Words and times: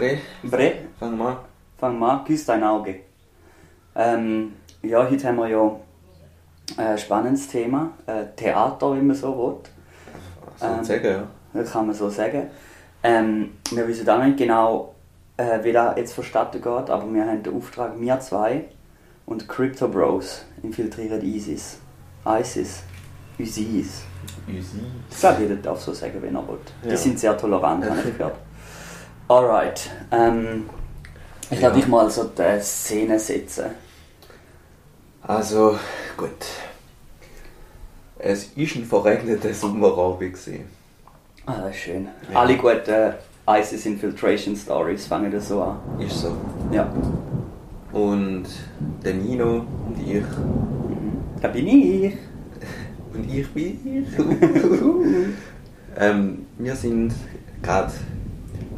Bre, 0.00 0.18
Bre, 0.42 0.72
fang 0.98 1.18
mal. 1.18 1.36
fang 1.78 1.98
mal 1.98 2.24
küss 2.24 2.46
dein 2.46 2.64
Auge. 2.64 3.00
Ähm, 3.94 4.54
ja, 4.82 5.08
heute 5.10 5.26
haben 5.28 5.36
wir 5.36 5.48
ja 5.48 5.76
ein 6.78 6.96
spannendes 6.98 7.48
Thema. 7.48 7.90
Äh, 8.06 8.24
Theater, 8.34 8.94
wie 8.96 9.02
man 9.02 9.14
so 9.14 9.36
will. 9.36 9.56
So 10.56 10.66
Ähm, 10.66 10.84
sagen, 10.84 11.04
ja. 11.04 11.22
Das 11.52 11.70
kann 11.72 11.86
man 11.86 11.94
so 11.94 12.08
sagen. 12.08 12.48
Ähm, 13.02 13.50
wir 13.72 13.86
wissen 13.88 14.08
auch 14.08 14.22
nicht 14.24 14.38
genau, 14.38 14.94
äh, 15.36 15.62
wie 15.64 15.72
das 15.72 15.96
jetzt 15.96 16.14
vonstatten 16.14 16.62
geht, 16.62 16.66
aber 16.90 17.12
wir 17.12 17.26
haben 17.26 17.42
den 17.42 17.54
Auftrag, 17.54 17.92
wir 18.00 18.20
zwei 18.20 18.64
und 19.26 19.48
Crypto 19.48 19.88
Bros 19.88 20.44
infiltrieren 20.62 21.20
ISIS. 21.22 21.78
ISIS. 22.26 22.84
ISIS. 23.38 24.04
Usi. 24.48 24.80
Ich 25.10 25.18
glaube, 25.18 25.42
jeder 25.42 25.56
darf 25.56 25.80
so 25.80 25.92
sagen, 25.92 26.20
wenn 26.20 26.34
er 26.34 26.46
will. 26.46 26.58
Die 26.84 26.88
Ja. 26.90 26.96
sind 26.96 27.18
sehr 27.18 27.36
tolerant, 27.36 27.84
habe 27.84 28.00
ich 28.08 28.16
gehört. 28.18 28.36
Alright. 29.30 29.88
Ähm, 30.10 30.68
ich 31.52 31.60
Ja. 31.60 31.70
dich 31.70 31.86
mal 31.86 32.10
so 32.10 32.24
die 32.24 32.60
Szene 32.60 33.16
setzen. 33.16 33.66
Also, 35.22 35.78
gut. 36.16 36.30
Es 38.18 38.48
war 38.56 38.64
ein 38.64 38.84
verregneter 38.84 39.54
Sommerabend. 39.54 40.32
gewesen. 40.32 40.64
Ah, 41.46 41.60
das 41.62 41.70
ist 41.76 41.76
schön. 41.76 42.08
Ja. 42.32 42.40
Alle 42.40 42.56
guten 42.56 43.14
ISIS 43.48 43.86
Infiltration 43.86 44.56
Stories 44.56 45.06
fangen 45.06 45.30
das 45.30 45.46
so 45.46 45.62
an. 45.62 45.78
Ist 46.00 46.22
so. 46.22 46.36
Ja. 46.72 46.92
Und 47.92 48.46
der 49.04 49.14
Nino 49.14 49.64
und 49.86 49.96
ich. 50.04 50.24
Da 51.40 51.46
bin 51.46 51.68
ich. 51.68 52.16
Und 53.14 53.32
ich 53.32 53.48
bin 53.54 54.06
ich. 54.08 54.18
ähm, 55.96 56.46
wir 56.58 56.74
sind 56.74 57.12
gerade 57.62 57.92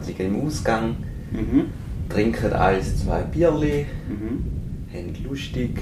liegen 0.07 0.35
im 0.35 0.47
Ausgang, 0.47 0.97
Mhm. 1.31 1.67
trinken 2.09 2.53
eins, 2.53 3.05
zwei 3.05 3.23
Bierli, 3.23 3.87
Mhm. 4.09 4.45
haben 4.93 5.25
lustig. 5.29 5.79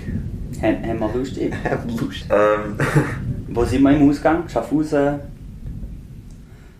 Haben, 0.63 0.87
haben 0.87 0.99
wir 1.01 1.13
lustig? 1.15 1.53
haben 1.65 1.89
Lust. 1.97 2.27
Ähm, 2.31 2.77
Wo 3.49 3.65
sind 3.65 3.83
wir 3.83 3.97
im 3.97 4.09
Ausgang? 4.09 4.49
Schaffhausen? 4.49 5.21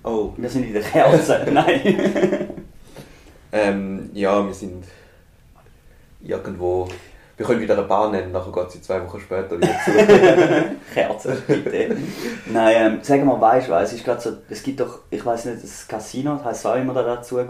oh, 0.05 0.33
Wir 0.37 0.49
sind 0.49 0.65
in 0.67 0.73
der 0.73 0.83
Kerze. 0.83 1.47
Nein. 1.53 1.81
ähm, 3.53 4.11
ja, 4.15 4.47
wir 4.47 4.55
sind 4.55 4.85
irgendwo. 6.23 6.89
Wir 7.41 7.47
können 7.47 7.61
wieder 7.63 7.73
eine 7.73 7.85
Bar 7.87 8.11
nennen, 8.11 8.33
nachher 8.33 8.53
geht 8.53 8.71
sie 8.71 8.83
zwei 8.83 9.03
Wochen 9.03 9.19
später 9.19 9.57
wieder 9.57 9.69
zu. 9.83 9.93
Kerze, 10.93 11.43
bitte. 11.47 11.97
Nein, 12.53 12.75
ähm, 12.79 12.99
sag 13.01 13.25
mal, 13.25 13.41
weißt 13.41 13.69
du, 13.69 13.73
es 13.77 13.95
ist 13.95 14.05
gerade 14.05 14.21
so, 14.21 14.33
es 14.51 14.63
gibt 14.63 14.79
doch, 14.79 14.99
ich 15.09 15.25
weiß 15.25 15.47
nicht, 15.47 15.63
das 15.65 15.89
Casino, 15.89 16.35
das 16.37 16.45
heisst 16.45 16.67
auch 16.67 16.75
immer, 16.77 16.93
da 16.93 17.03
dazu 17.03 17.37
geht. 17.37 17.49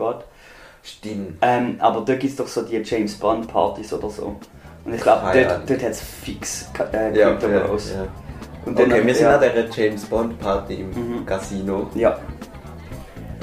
Stimmt. 0.84 1.38
Ähm, 1.42 1.74
aber 1.80 2.02
dort 2.02 2.20
gibt 2.20 2.22
es 2.30 2.36
doch 2.36 2.46
so 2.46 2.62
die 2.62 2.76
James 2.84 3.16
Bond 3.16 3.48
Partys 3.48 3.92
oder 3.92 4.08
so. 4.10 4.36
Und 4.84 4.94
ich 4.94 5.00
glaube, 5.00 5.22
dort, 5.34 5.68
dort 5.68 5.82
hat 5.82 5.90
es 5.90 6.00
fix 6.00 6.68
äh, 6.92 7.18
Ja, 7.18 7.30
ja, 7.32 7.48
ja. 7.48 7.64
Und 7.64 8.78
Okay, 8.78 8.88
dann- 8.90 9.06
wir 9.08 9.12
sind 9.16 9.24
ja. 9.24 9.38
an 9.38 9.42
dieser 9.42 9.68
James 9.76 10.04
Bond 10.04 10.38
Party 10.38 10.74
im 10.82 10.90
Mhm. 10.90 11.26
Casino. 11.26 11.88
Ja, 11.96 12.16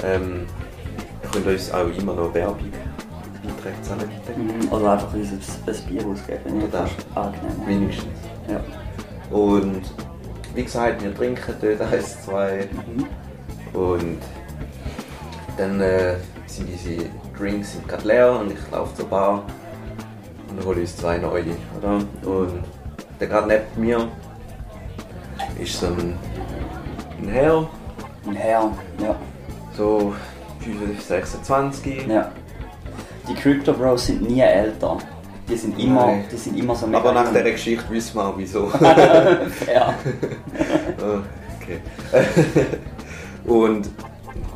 Ähm, 0.02 0.46
ihr 1.24 1.30
könnt 1.30 1.48
uns 1.48 1.74
auch 1.74 1.88
immer 1.88 2.14
noch 2.14 2.34
Werbung 2.34 2.72
Zahlen, 3.82 4.10
bitte. 4.26 4.40
mhm. 4.40 4.72
oder 4.72 4.94
einfach 4.94 5.14
uns 5.14 5.32
ein, 5.32 5.40
ein 5.68 5.82
Bier 5.88 6.06
ausgeben, 6.06 6.64
Oder 6.64 6.88
fast 6.88 7.08
angenehm. 7.16 7.68
Wenigstens. 7.68 8.20
Ja. 8.50 8.60
Und 9.36 9.82
wie 10.56 10.64
gesagt, 10.64 11.04
wir 11.04 11.14
trinken 11.16 11.56
dort 11.62 11.82
eins, 11.82 12.24
zwei. 12.24 12.68
Mhm. 12.72 13.80
Und 13.80 14.20
dann 15.58 15.82
äh, 15.82 16.16
sind 16.46 16.70
unsere 16.70 17.10
Drinks 17.38 17.74
sind 17.74 17.88
gerade 17.88 18.08
leer 18.08 18.40
und 18.40 18.52
ich 18.52 18.72
laufe 18.72 18.96
zur 18.96 19.08
Bar 19.08 19.44
und 20.50 20.66
hole 20.66 20.82
uns 20.82 20.96
zwei 20.98 21.18
neue. 21.18 21.56
Oder? 21.78 22.00
Und 22.24 22.64
dann 23.20 23.30
gerade 23.30 23.48
neben 23.48 23.64
mir 23.82 24.08
ist 25.60 25.80
so 25.80 25.88
ein, 25.88 26.18
ein 27.22 27.30
Herr, 27.30 27.70
Ein 28.28 28.36
Herr, 28.36 28.72
ja. 29.02 29.16
so 29.76 30.14
25, 30.60 31.06
26. 31.06 32.08
ja. 32.08 32.32
Die 33.28 33.34
Crypto 33.36 33.74
Bros 33.74 34.06
sind 34.06 34.22
nie 34.30 34.40
älter. 34.42 34.98
Die 35.50 35.56
sind 35.56 35.80
immer, 35.80 36.08
Nein. 36.08 36.26
die 36.32 36.36
sind 36.36 36.58
immer 36.60 36.76
so 36.76 36.88
Aber 36.88 37.14
nach 37.14 37.26
jung. 37.26 37.34
dieser 37.34 37.52
Geschichte 37.52 37.86
wissen 37.90 38.16
wir 38.16 38.26
auch 38.26 38.38
wieso. 38.38 38.72
ja. 39.74 39.94
Ah, 41.00 41.22
okay. 41.62 41.80
und 43.46 43.90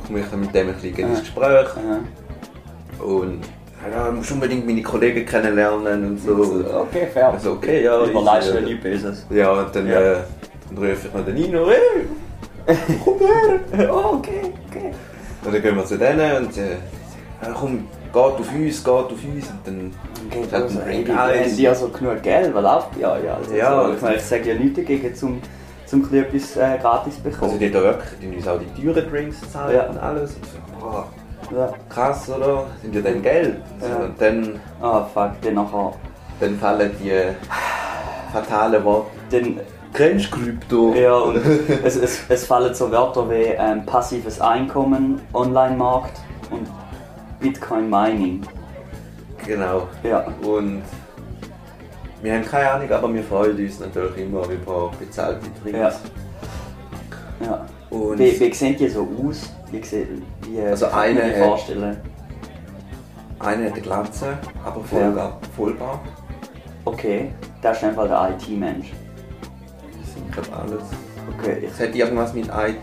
komme 0.07 0.19
ich 0.19 0.25
dann 0.31 0.39
mit 0.41 0.55
dem 0.55 0.69
ein 0.69 0.73
bisschen 0.73 0.97
ins. 0.97 1.19
Gespräch. 1.19 1.67
Und 2.99 3.41
ja, 3.89 4.07
du 4.07 4.11
musst 4.13 4.31
unbedingt 4.31 4.65
meine 4.65 4.81
Kollegen 4.81 5.25
kennenlernen 5.25 6.05
und 6.05 6.17
so. 6.17 6.65
Okay, 6.81 7.07
fair. 7.13 7.29
Also 7.29 7.51
okay, 7.53 7.83
ja. 7.83 8.03
Überleist 8.03 8.49
du 8.49 8.55
ja. 8.55 8.61
nichts 8.61 8.83
Böses. 8.83 9.25
Ja, 9.29 9.51
und 9.51 9.75
dann, 9.75 9.87
Ja. 9.87 9.99
Äh, 9.99 10.17
dann 10.69 10.77
rufe 10.77 11.07
ich 11.07 11.13
noch 11.13 11.25
den 11.25 11.35
Nino, 11.35 11.67
hey, 11.69 12.77
komm 13.03 13.19
her. 13.19 13.93
Oh, 13.93 14.15
okay, 14.15 14.41
okay. 14.69 14.91
Und 15.43 15.53
dann 15.53 15.61
gehen 15.61 15.75
wir 15.75 15.85
zu 15.85 15.97
denen 15.97 16.45
und 16.45 16.57
äh, 16.57 16.77
komm, 17.53 17.87
geht 18.13 18.21
auf 18.21 18.51
uns, 18.53 18.83
geht 18.83 18.87
auf 18.93 19.11
uns. 19.11 19.47
Und 19.65 19.65
dann 19.65 19.91
also, 20.63 20.79
die 20.79 21.07
haben 21.13 21.29
Eis. 21.29 21.55
die 21.55 21.67
also 21.67 21.89
genug 21.89 22.21
Geld, 22.21 22.53
was 22.53 22.63
läuft 22.63 22.99
bei 22.99 23.07
euch? 23.07 23.29
Also, 23.31 23.53
Ja. 23.55 23.85
so, 23.85 23.93
ich, 23.93 24.01
meine, 24.01 24.15
ich 24.15 24.21
sage 24.23 24.49
ja 24.53 24.55
nichts 24.59 24.75
dagegen, 24.75 25.15
zum, 25.15 25.41
zum 25.85 26.13
etwas 26.13 26.55
äh, 26.57 26.77
gratis 26.81 27.15
Also 27.23 27.29
bekommen. 27.29 27.59
die 27.59 27.71
da 27.71 27.81
wirklich, 27.81 28.09
die 28.21 28.35
uns 28.35 28.47
auch 28.47 28.59
die 28.59 28.81
teuren 28.85 29.09
Drinks 29.09 29.37
zahlen 29.51 29.75
Ja. 29.75 29.83
und 29.87 29.97
alles. 29.97 30.35
Und 30.35 30.45
so, 30.45 30.79
boah, 30.79 31.05
ja. 31.55 31.73
krass, 31.89 32.29
oder? 32.29 32.65
Sind 32.81 32.95
ja 32.95 33.01
dann 33.01 33.21
Geld. 33.21 33.57
So, 33.79 33.87
Ja. 33.87 33.95
Und 34.05 34.21
dann, 34.21 34.59
Ah, 34.81 35.03
fuck, 35.13 35.31
dann 35.41 35.53
nachher. 35.55 35.93
dann 36.39 36.57
fallen 36.57 36.91
die 37.03 37.11
fatalen 38.33 38.83
Worte. 38.83 39.07
Dann, 39.31 39.59
Kennst 39.93 40.31
Krypto? 40.31 40.93
ja, 40.95 41.13
und 41.17 41.35
es, 41.83 41.97
es, 41.97 42.21
es 42.29 42.45
fallen 42.45 42.73
so 42.73 42.89
Wörter 42.89 43.29
wie 43.29 43.43
ähm, 43.57 43.85
passives 43.85 44.39
Einkommen, 44.39 45.21
Online-Markt 45.33 46.17
und 46.49 46.65
Bitcoin 47.41 47.89
Mining. 47.89 48.41
Genau. 49.45 49.87
Ja. 50.03 50.27
Und 50.43 50.83
wir 52.21 52.33
haben 52.35 52.45
keine 52.45 52.71
Ahnung, 52.71 52.91
aber 52.91 53.13
wir 53.13 53.23
freuen 53.23 53.57
uns 53.57 53.79
natürlich 53.79 54.17
immer 54.17 54.47
über 54.47 54.91
bezahlte 54.99 55.47
Drinks. 55.63 55.99
Ja. 57.39 57.45
ja. 57.45 57.65
Und 57.89 58.19
Wie, 58.19 58.39
wie 58.39 58.53
sehen 58.53 58.77
die 58.77 58.87
so 58.87 59.07
aus? 59.27 59.49
Wie, 59.71 59.81
sehen- 59.83 60.23
wie 60.47 60.61
Also 60.61 60.85
wie 60.85 60.91
kann 60.91 60.99
eine 61.01 61.21
hat- 61.23 61.35
vorstellen? 61.47 61.97
einer 63.39 63.65
hat 63.65 63.71
eine 63.73 63.81
Glatze, 63.81 64.37
aber 64.63 64.83
vollbar. 64.83 65.39
vollbar. 65.55 65.99
Okay, 66.85 67.31
das 67.61 67.77
ist 67.77 67.83
einfach 67.85 68.07
der 68.07 68.35
IT-Mensch. 68.35 68.91
Das 69.99 70.13
sind 70.13 70.31
glaube 70.31 70.49
alles. 70.55 70.83
Okay, 71.39 71.65
Es 71.67 71.79
hat 71.79 71.95
irgendwas 71.95 72.33
mit 72.33 72.45
IT 72.47 72.81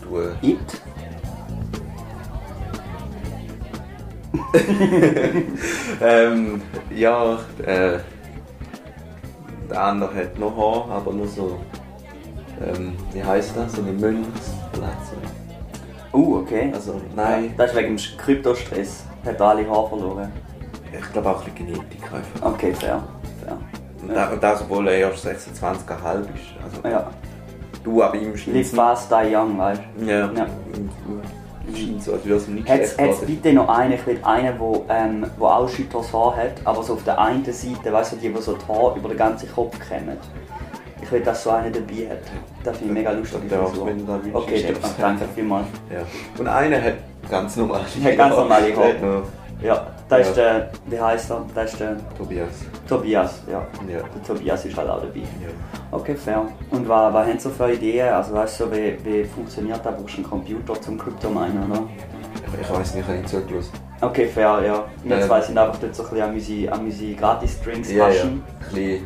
zu 0.00 0.06
tun. 0.08 0.32
It? 0.42 0.58
ähm, 6.02 6.62
ja, 6.94 7.38
äh, 7.64 7.98
der 9.70 9.82
andere 9.82 10.14
hat 10.14 10.38
noch 10.38 10.56
Haar, 10.56 10.96
aber 10.96 11.12
nur 11.12 11.26
so. 11.26 11.58
Ähm, 12.60 12.94
wie 13.12 13.22
heißt 13.24 13.56
das? 13.56 13.72
So 13.72 13.82
eine 13.82 13.92
Mönchsglatze. 13.92 15.16
Uh, 16.12 16.38
okay. 16.40 16.70
Also, 16.74 17.00
nein, 17.16 17.54
Das 17.56 17.70
ist 17.70 17.76
wegen 17.76 17.96
dem 17.96 18.18
Kryptostress. 18.18 19.04
Hat 19.24 19.40
er 19.40 19.46
alle 19.46 19.68
Haare 19.68 19.88
verloren. 19.88 20.32
ich 20.92 21.12
glaube 21.12 21.30
auch 21.30 21.44
ein 21.46 21.52
bisschen 21.52 21.68
Genetik 21.68 22.02
einfach. 22.12 22.52
Okay, 22.52 22.74
fair. 22.74 23.02
fair. 23.42 23.58
Und, 24.02 24.14
da, 24.14 24.28
und 24.30 24.42
das, 24.42 24.60
obwohl 24.62 24.88
er 24.88 24.98
erst 24.98 25.26
26,5 25.26 25.30
ist. 25.54 25.88
Also, 26.62 26.88
Ja. 26.88 27.10
Du, 27.82 28.00
aber 28.00 28.14
ihm 28.14 28.30
Live 28.30 28.40
scheint 28.40 28.66
fast, 28.68 29.10
die 29.10 29.34
young, 29.34 29.58
weißt 29.58 29.82
du? 29.98 30.04
Ja, 30.04 30.30
Ja. 30.32 30.46
Scheint 31.76 32.02
so, 32.02 32.12
als 32.12 32.24
würde 32.24 32.36
es 32.36 32.48
ihm 32.48 32.54
nicht 32.56 32.68
Hat's, 32.68 32.96
bitte 33.26 33.52
noch 33.52 33.68
einen, 33.68 33.92
ich 33.94 34.06
will 34.06 34.18
einen, 34.22 34.58
wo, 34.58 34.84
ähm, 34.88 35.26
wo 35.38 35.46
auch 35.46 35.68
schütteres 35.68 36.12
Haar 36.12 36.36
hat, 36.36 36.52
aber 36.64 36.82
so 36.82 36.94
auf 36.94 37.04
der 37.04 37.18
einen 37.20 37.44
Seite, 37.44 37.92
weißt 37.92 38.12
du, 38.12 38.16
die, 38.16 38.28
die 38.32 38.40
so 38.42 38.54
die 38.54 38.72
Haare 38.72 38.98
über 38.98 39.08
den 39.08 39.18
ganzen 39.18 39.50
Kopf 39.52 39.76
kämmen. 39.88 40.16
Ich 41.02 41.10
will, 41.10 41.20
dass 41.20 41.42
so 41.42 41.50
einer 41.50 41.70
dabei 41.70 42.10
hat. 42.10 42.18
Das 42.62 42.76
finde 42.78 42.92
ich 42.92 42.98
mega 42.98 43.10
lustig. 43.12 43.40
Ja, 43.50 43.66
wenn 43.84 43.98
du 43.98 44.04
da 44.04 44.20
willst, 44.22 44.36
Okay, 44.36 44.74
das- 44.80 44.96
danke 44.96 45.24
vielmals. 45.34 45.66
Ja. 45.92 46.00
Und 46.38 46.46
einer 46.46 46.80
hat 46.80 46.94
ganz 47.28 47.56
normale 47.56 47.82
Hat 47.82 48.16
ganz 48.16 48.36
normale 48.36 48.66
Der 48.68 48.76
Haare. 48.76 49.22
Ja, 49.62 49.86
das 50.12 50.20
Ja. 50.20 50.28
ist 50.30 50.36
der, 50.36 50.70
wie 50.86 51.00
heißt 51.00 51.30
er? 51.30 51.44
Das 51.54 51.72
ist 51.72 51.80
der 51.80 51.96
Tobias. 52.16 52.48
Tobias, 52.88 53.40
ja. 53.50 53.66
Ja. 53.88 54.00
Der 54.02 54.22
Tobias 54.26 54.64
ist 54.64 54.76
halt 54.76 54.88
auch 54.88 55.00
dabei. 55.00 55.20
ja. 55.20 55.48
Okay, 55.90 56.14
fair. 56.14 56.46
Und 56.70 56.88
was, 56.88 57.12
was 57.14 57.26
haben 57.26 57.38
Sie 57.38 57.50
für 57.50 57.72
Ideen? 57.72 58.08
Also 58.12 58.32
weißt 58.34 58.60
du, 58.60 58.72
wie, 58.72 58.96
wie 59.04 59.24
funktioniert 59.24 59.80
das? 59.84 59.94
Brauchst 59.96 60.14
du 60.14 60.20
einen 60.22 60.30
Computer 60.30 60.80
zum 60.80 60.98
Kryptominen, 60.98 61.70
oder? 61.70 61.82
Ich 62.60 62.70
weiß 62.70 62.94
nicht, 62.94 63.02
ich 63.02 63.08
habe 63.08 63.18
nicht 63.18 63.28
zugelassen. 63.28 63.72
Okay, 64.00 64.26
fair, 64.26 64.60
ja. 64.66 64.84
Wir 65.04 65.16
Ähm. 65.16 65.22
zwei 65.22 65.40
sind 65.40 65.56
einfach 65.56 65.78
dort 65.78 65.94
so 65.94 66.02
ein 66.02 66.08
bisschen 66.10 66.22
an 66.28 66.34
unsere, 66.34 66.72
an 66.72 66.80
unsere 66.84 67.12
Gratis-Drinks 67.14 67.92
Ja, 67.92 68.08
ja. 68.08 68.14
haschen. 68.14 68.42
Ein 68.68 68.74
bisschen, 68.74 69.02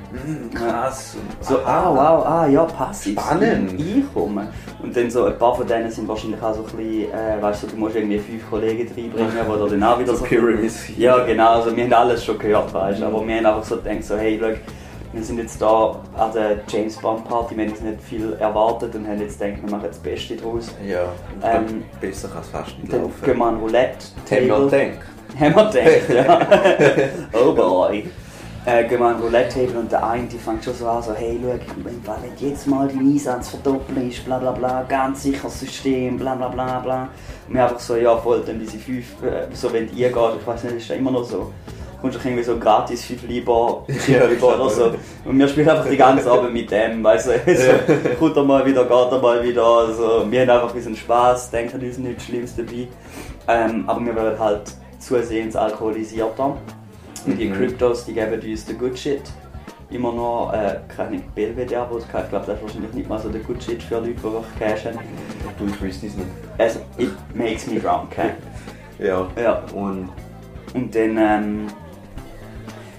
mm, 0.50 0.54
krass. 0.54 1.16
und 1.16 1.44
So, 1.44 1.58
ah, 1.66 1.90
wow, 1.94 2.26
ah, 2.26 2.46
ja, 2.46 2.64
passiv. 2.64 3.20
Spannend. 3.20 3.78
Einkommen. 3.81 4.48
Und 4.82 4.96
dann 4.96 5.10
so, 5.10 5.25
ein 5.26 5.38
paar 5.38 5.54
von 5.54 5.66
denen 5.66 5.90
sind 5.90 6.08
wahrscheinlich 6.08 6.40
auch 6.43 6.54
so 6.54 6.60
ein 6.62 6.76
bisschen, 6.76 7.12
äh, 7.12 7.43
weißt 7.43 7.62
du, 7.64 7.66
du 7.69 7.76
musst 7.76 7.96
irgendwie 7.96 8.19
fünf 8.19 8.48
Kollegen 8.48 8.88
reinbringen, 8.88 9.31
die 9.32 9.70
dann 9.70 9.82
auch 9.82 9.99
wieder 9.99 10.12
So 10.14 10.16
so... 10.20 10.25
Pyramid. 10.25 10.72
Ja, 10.96 11.19
genau, 11.25 11.50
also 11.56 11.76
wir 11.76 11.84
haben 11.84 11.92
alles 11.92 12.25
schon 12.25 12.38
gehört, 12.38 12.72
weißt 12.72 13.00
du, 13.02 13.06
aber 13.06 13.26
wir 13.26 13.37
haben 13.37 13.46
einfach 13.46 13.64
so 13.64 13.76
gedacht, 13.76 14.02
so, 14.04 14.16
hey, 14.16 14.38
schau, 14.40 14.49
wir 15.16 15.24
sind 15.24 15.38
jetzt 15.38 15.60
da 15.62 15.98
an 16.14 16.32
der 16.34 16.58
James 16.68 16.96
Bond 16.98 17.24
Party, 17.24 17.56
wir 17.56 17.64
haben 17.64 17.70
jetzt 17.70 17.82
nicht 17.82 18.02
viel 18.02 18.34
erwartet 18.34 18.94
und 18.94 19.08
haben 19.08 19.20
jetzt 19.20 19.40
gedacht, 19.40 19.62
wir 19.62 19.70
machen 19.70 19.88
das 19.88 19.98
Beste 19.98 20.36
draus. 20.36 20.74
Ja, 20.86 21.04
Ähm, 21.42 21.84
besser 22.00 22.28
kann 22.28 22.42
es 22.42 22.48
fast 22.48 22.78
nicht 22.78 22.92
Dann 22.92 23.02
laufen. 23.02 23.24
gehen 23.24 23.38
wir 23.38 23.46
an 23.46 23.56
Roulette. 23.58 24.06
Gedacht. 24.28 24.72
Haben 25.40 25.54
wir 25.56 25.64
gedacht, 25.70 26.08
ja. 26.10 26.98
oh 27.46 27.52
boy. 27.52 28.08
Äh, 28.64 28.84
gehen 28.88 28.98
wir 29.00 29.06
an 29.06 29.20
Roulette-Table 29.20 29.78
und 29.78 29.90
der 29.92 30.06
eine 30.06 30.26
die 30.26 30.38
fängt 30.38 30.64
schon 30.64 30.74
so 30.74 30.88
an, 30.88 31.02
so, 31.02 31.14
hey, 31.14 31.38
schau, 31.42 31.74
wenn 31.84 32.36
du 32.38 32.46
jetzt 32.46 32.66
mal 32.66 32.88
deinen 32.88 33.12
Einsatz 33.12 33.50
verdoppelst, 33.50 34.24
bla 34.24 34.38
bla 34.38 34.50
bla, 34.52 34.82
ganz 34.88 35.22
sicheres 35.22 35.60
System, 35.60 36.18
bla 36.18 36.34
bla 36.34 36.48
bla 36.48 36.80
bla. 36.80 37.08
Und 37.48 37.54
wir 37.54 37.62
einfach 37.64 37.78
so, 37.78 37.96
ja 37.96 38.16
voll, 38.16 38.42
dann 38.46 38.58
diese 38.58 38.78
fünf, 38.78 39.22
äh, 39.22 39.46
so 39.52 39.72
wenn 39.72 39.88
ihr 39.96 40.08
geht, 40.10 40.16
ich 40.40 40.46
weiß 40.46 40.64
nicht, 40.64 40.76
ist 40.76 40.88
ja 40.88 40.96
immer 40.96 41.10
noch 41.12 41.24
so. 41.24 41.52
Kommst 42.00 42.16
du 42.22 42.28
irgendwie 42.28 42.43
so 42.44 42.58
gratis 42.58 43.04
fünf 43.04 43.22
Lieber 43.26 43.84
Ja, 44.08 44.26
über 44.28 44.54
oder 44.54 44.69
so. 44.70 44.94
Und 45.25 45.38
wir 45.38 45.48
spielen 45.48 45.69
einfach 45.69 45.88
die 45.88 45.96
ganze 45.96 46.31
Abend 46.31 46.52
mit 46.52 46.70
dem, 46.70 47.02
weißt 47.02 47.28
du, 47.28 47.32
so, 47.56 48.14
kommt 48.19 48.37
er 48.37 48.43
mal 48.44 48.64
wieder, 48.66 48.82
geht 48.84 49.12
er 49.12 49.19
mal 49.20 49.43
wieder, 49.43 49.64
also 49.64 50.25
wir 50.31 50.40
haben 50.43 50.50
einfach 50.50 50.69
ein 50.69 50.75
bisschen 50.75 50.96
Spaß, 50.96 51.50
denken 51.50 51.81
uns 51.81 51.98
nichts 51.98 52.25
Schlimmes 52.25 52.54
dabei. 52.54 52.88
Ähm, 53.48 53.84
aber 53.87 54.04
wir 54.04 54.14
werden 54.16 54.38
halt 54.38 54.62
zusehends 54.98 55.56
alkoholisierter. 55.56 56.56
Und 57.26 57.38
die 57.38 57.46
Mhm. 57.46 57.54
Cryptos, 57.54 58.04
die 58.04 58.12
geben 58.12 58.40
uns 58.40 58.64
den 58.66 58.78
Good 58.78 58.99
Shit. 58.99 59.22
Immer 59.90 60.12
noch, 60.12 60.52
äh, 60.52 60.81
keine 60.94 61.20
Belvedere-Wodka, 61.34 62.22
ich 62.25 62.28
glaube, 62.28 62.44
das 62.46 62.56
ist 62.56 62.62
wahrscheinlich 62.62 62.92
nicht 62.92 63.08
mal 63.08 63.19
so 63.20 63.28
der 63.28 63.40
Good 63.40 63.62
Shit 63.62 63.82
für 63.82 63.96
Leute, 63.96 64.10
die 64.10 64.22
wirklich 64.22 64.58
Cash 64.58 64.84
haben. 64.87 64.99
Du, 65.58 65.66
ich 65.66 65.81
weiß 65.82 65.96
es 65.96 66.02
nicht. 66.02 66.16
Also, 66.58 66.81
it 66.99 67.10
makes 67.34 67.66
me 67.69 67.78
drunk, 67.81 68.16
hä? 68.16 68.31
Ja. 68.99 69.26
Ja. 69.40 69.62
Und 69.75 70.08
Und 70.75 70.94
dann, 70.94 71.16
ähm, 71.19 71.66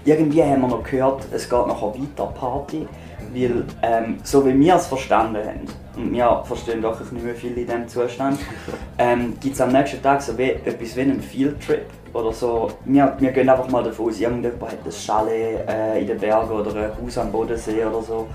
irgendwie 0.08 0.42
haben 0.42 0.62
wir 0.62 0.70
noch 0.70 0.84
gehört, 0.84 1.28
es 1.34 1.50
geht 1.50 1.68
nachher 1.68 1.94
weiter 1.94 2.28
Party, 2.28 2.88
weil, 3.34 3.66
ähm, 3.82 4.18
so 4.24 4.46
wie 4.46 4.58
wir 4.58 4.76
es 4.76 4.88
verstanden 4.88 5.38
haben, 5.38 5.68
und 5.98 6.14
wir 6.14 6.44
verstehen 6.46 6.82
doch 6.82 7.00
nicht 7.00 7.24
mehr 7.24 7.36
viel 7.36 7.58
in 7.58 7.66
diesem 7.66 7.88
Zustand, 7.88 8.40
ähm, 8.98 9.34
gibt 9.42 9.56
es 9.56 9.62
am 9.62 9.72
nächsten 9.72 10.02
Tag 10.02 10.22
so 10.22 10.38
wie, 10.38 10.52
etwas 10.52 10.96
wie 10.96 11.02
einen 11.02 11.22
Fieldtrip 11.22 11.88
oder 12.14 12.32
so. 12.32 12.70
Wir, 12.86 13.16
wir 13.20 13.32
gehen 13.32 13.50
einfach 13.50 13.68
mal 13.70 13.84
davon 13.84 14.08
aus, 14.08 14.20
irgendjemand 14.20 14.72
hat 14.72 14.80
ein 14.86 14.92
Chalet 14.92 15.68
äh, 15.68 16.00
in 16.00 16.08
den 16.08 16.18
Bergen 16.18 16.52
oder 16.52 16.74
ein 16.74 16.92
Haus 17.04 17.18
am 17.18 17.32
Bodensee 17.32 17.84
oder 17.84 18.02
so. 18.02 18.28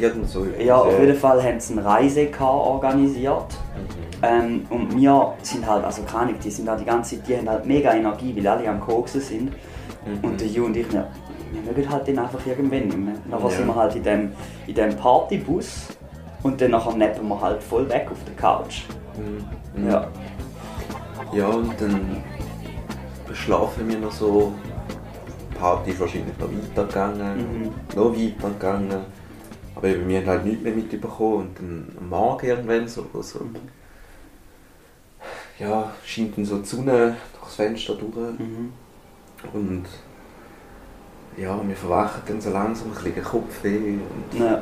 irgend 0.00 0.28
so. 0.28 0.46
Ja, 0.58 0.76
auf 0.76 0.98
jeden 0.98 1.16
Fall 1.16 1.42
haben 1.42 1.60
sie 1.60 1.74
einen 1.74 1.86
Reisecar 1.86 2.54
organisiert. 2.54 3.48
Mhm. 3.76 4.08
Ähm, 4.22 4.66
und 4.70 4.96
wir 4.96 5.34
sind 5.42 5.68
halt, 5.68 5.84
also 5.84 6.02
keine 6.02 6.32
die 6.32 6.50
sind 6.50 6.66
da 6.66 6.74
die 6.74 6.84
ganze 6.84 7.16
Zeit, 7.16 7.28
die 7.28 7.36
haben 7.36 7.48
halt 7.48 7.66
mega 7.66 7.92
Energie, 7.92 8.34
weil 8.34 8.46
alle 8.46 8.68
am 8.68 8.80
Koksen 8.80 9.20
sind. 9.20 9.52
Mhm. 10.06 10.24
Und 10.28 10.40
der 10.40 10.46
Ju 10.48 10.64
und 10.66 10.76
ich, 10.76 10.90
wir, 10.92 11.08
wir 11.52 11.62
mögen 11.62 11.90
halt 11.90 12.06
den 12.06 12.18
einfach 12.18 12.44
irgendwann 12.46 12.84
nicht 12.86 12.98
mehr. 12.98 13.14
Nachher 13.28 13.44
Ja. 13.44 13.56
sind 13.56 13.66
wir 13.66 13.74
halt 13.74 13.94
in 13.96 14.02
dem, 14.02 14.32
in 14.66 14.74
dem 14.74 14.96
Partybus 14.96 15.88
und 16.42 16.60
dann 16.60 16.70
nachher 16.70 16.94
neppen 16.94 17.28
wir 17.28 17.40
halt 17.40 17.62
voll 17.62 17.88
weg 17.88 18.08
auf 18.10 18.18
der 18.24 18.34
Couch. 18.34 18.82
Mhm. 19.16 19.88
Ja. 19.88 20.08
Ja, 21.32 21.48
und 21.48 21.78
dann 21.80 22.22
schlafen 23.32 23.88
wir 23.88 23.98
noch 23.98 24.12
so. 24.12 24.52
Die 25.52 25.56
Party 25.58 25.90
ist 25.90 26.00
wahrscheinlich 26.00 26.38
noch 26.38 26.48
weitergegangen. 26.48 27.36
Mhm. 27.62 27.72
Noch 27.96 28.12
weitergegangen. 28.14 29.00
Aber 29.74 29.88
eben, 29.88 30.08
wir 30.08 30.20
haben 30.20 30.26
halt 30.26 30.44
nichts 30.44 30.62
mehr 30.62 30.72
mitbekommen. 30.74 31.36
Und 31.48 31.58
dann 31.58 31.96
am 32.00 32.08
Morgen 32.08 32.46
irgendwann 32.46 32.88
so, 32.88 33.04
so 33.20 33.40
ja, 35.58 35.92
scheint 36.04 36.36
dann 36.36 36.44
so 36.44 36.58
die 36.58 36.64
Sonne 36.66 37.16
durchs 37.38 37.56
Fenster 37.56 37.94
durch. 37.94 38.38
Mhm. 38.38 38.72
Und 39.52 39.84
ja, 41.36 41.60
wir 41.66 41.76
verwachen 41.76 42.22
dann 42.26 42.40
so 42.40 42.50
langsam, 42.50 42.88
ein 42.88 42.94
bisschen 43.04 43.22
Kopfweh 43.24 43.98
und 43.98 44.34
Ja. 44.38 44.54
äh, 44.56 44.60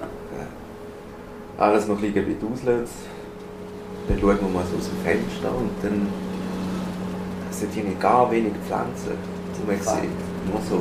alles 1.58 1.86
noch 1.88 1.96
ein 1.96 2.02
bisschen 2.12 2.26
geduselt. 2.28 2.88
Dann 4.08 4.20
schauen 4.20 4.38
wir 4.40 4.48
mal 4.48 4.64
so 4.70 4.76
aus 4.76 4.88
dem 4.88 4.98
Fenster 5.02 5.50
und 5.56 5.70
dann 5.82 6.06
sind 7.50 7.72
hier 7.72 7.84
gar 7.98 8.30
wenig 8.30 8.52
Pflanzen, 8.66 9.12
Fuck. 9.66 9.82
sieht. 9.94 10.10
Nur 10.52 10.60
so 10.68 10.76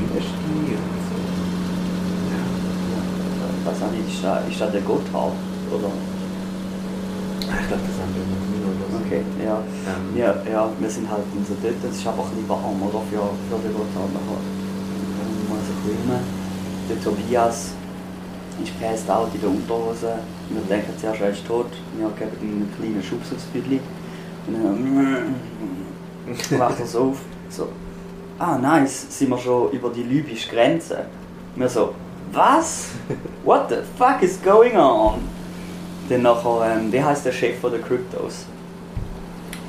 Wüste 0.00 0.20
und 0.20 0.28
so. 1.08 1.16
Auch 3.86 3.92
nicht, 3.92 4.08
ist 4.14 4.24
da, 4.24 4.38
ist 4.40 4.60
da 4.60 4.66
der 4.66 4.80
Gotthard? 4.82 5.32
Oder? 5.70 5.88
Ja. 5.88 5.92
Ich 7.60 7.66
glaube, 7.68 7.82
das 7.86 7.96
haben 8.00 8.14
wir 8.14 8.24
noch 8.26 8.44
nie 8.48 8.62
oder 8.64 8.86
so. 8.92 8.97
Okay, 9.08 9.22
ja. 9.42 9.56
Ähm, 9.88 10.16
Ja, 10.16 10.34
ja, 10.50 10.70
wir 10.78 10.90
sind 10.90 11.10
halt 11.10 11.24
in 11.34 11.42
so 11.44 11.54
dort, 11.62 11.74
es 11.82 11.96
ist 11.96 12.06
einfach 12.06 12.24
ein 12.24 12.30
bisschen 12.30 12.48
warm, 12.48 12.82
oder? 12.82 13.00
Für, 13.10 13.30
für 13.48 13.68
Gotthard 13.72 14.12
nachher. 14.12 14.40
Ähm, 15.16 15.48
Mal 15.48 15.58
so 15.64 15.72
rum. 15.88 16.20
Der 16.90 17.02
Tobias 17.02 17.72
ist 18.62 18.78
passed 18.80 19.10
out 19.10 19.28
in 19.34 19.40
der 19.40 19.48
Unterhose. 19.48 20.18
Wir 20.50 20.60
denken 20.68 20.92
zuerst, 21.00 21.20
er 21.22 21.30
ist 21.30 21.46
tot. 21.46 21.66
Wir 21.96 22.10
geben 22.18 22.36
ihm 22.42 22.48
einen 22.48 22.74
kleinen 22.78 23.02
Schubs 23.02 23.32
aufs 23.32 23.44
Büdli. 23.44 23.80
Und 24.46 24.54
dann 24.62 26.58
wacht 26.58 26.80
er 26.80 26.86
so 26.86 27.00
auf. 27.00 27.20
So, 27.48 27.68
ah 28.38 28.58
nice, 28.58 29.06
sind 29.08 29.30
wir 29.30 29.38
schon 29.38 29.70
über 29.72 29.88
die 29.88 30.02
libysche 30.02 30.50
Grenze. 30.50 31.06
Wir 31.56 31.68
so, 31.70 31.94
was? 32.32 32.90
What 33.42 33.70
the 33.70 33.76
fuck 33.96 34.22
is 34.22 34.38
going 34.42 34.76
on? 34.76 35.20
Dann 36.10 36.22
nachher, 36.22 36.76
ähm, 36.76 36.92
wie 36.92 37.02
heißt 37.02 37.24
der 37.24 37.32
Chef 37.32 37.58
von 37.58 37.70
der 37.70 37.80
Cryptos? 37.80 38.44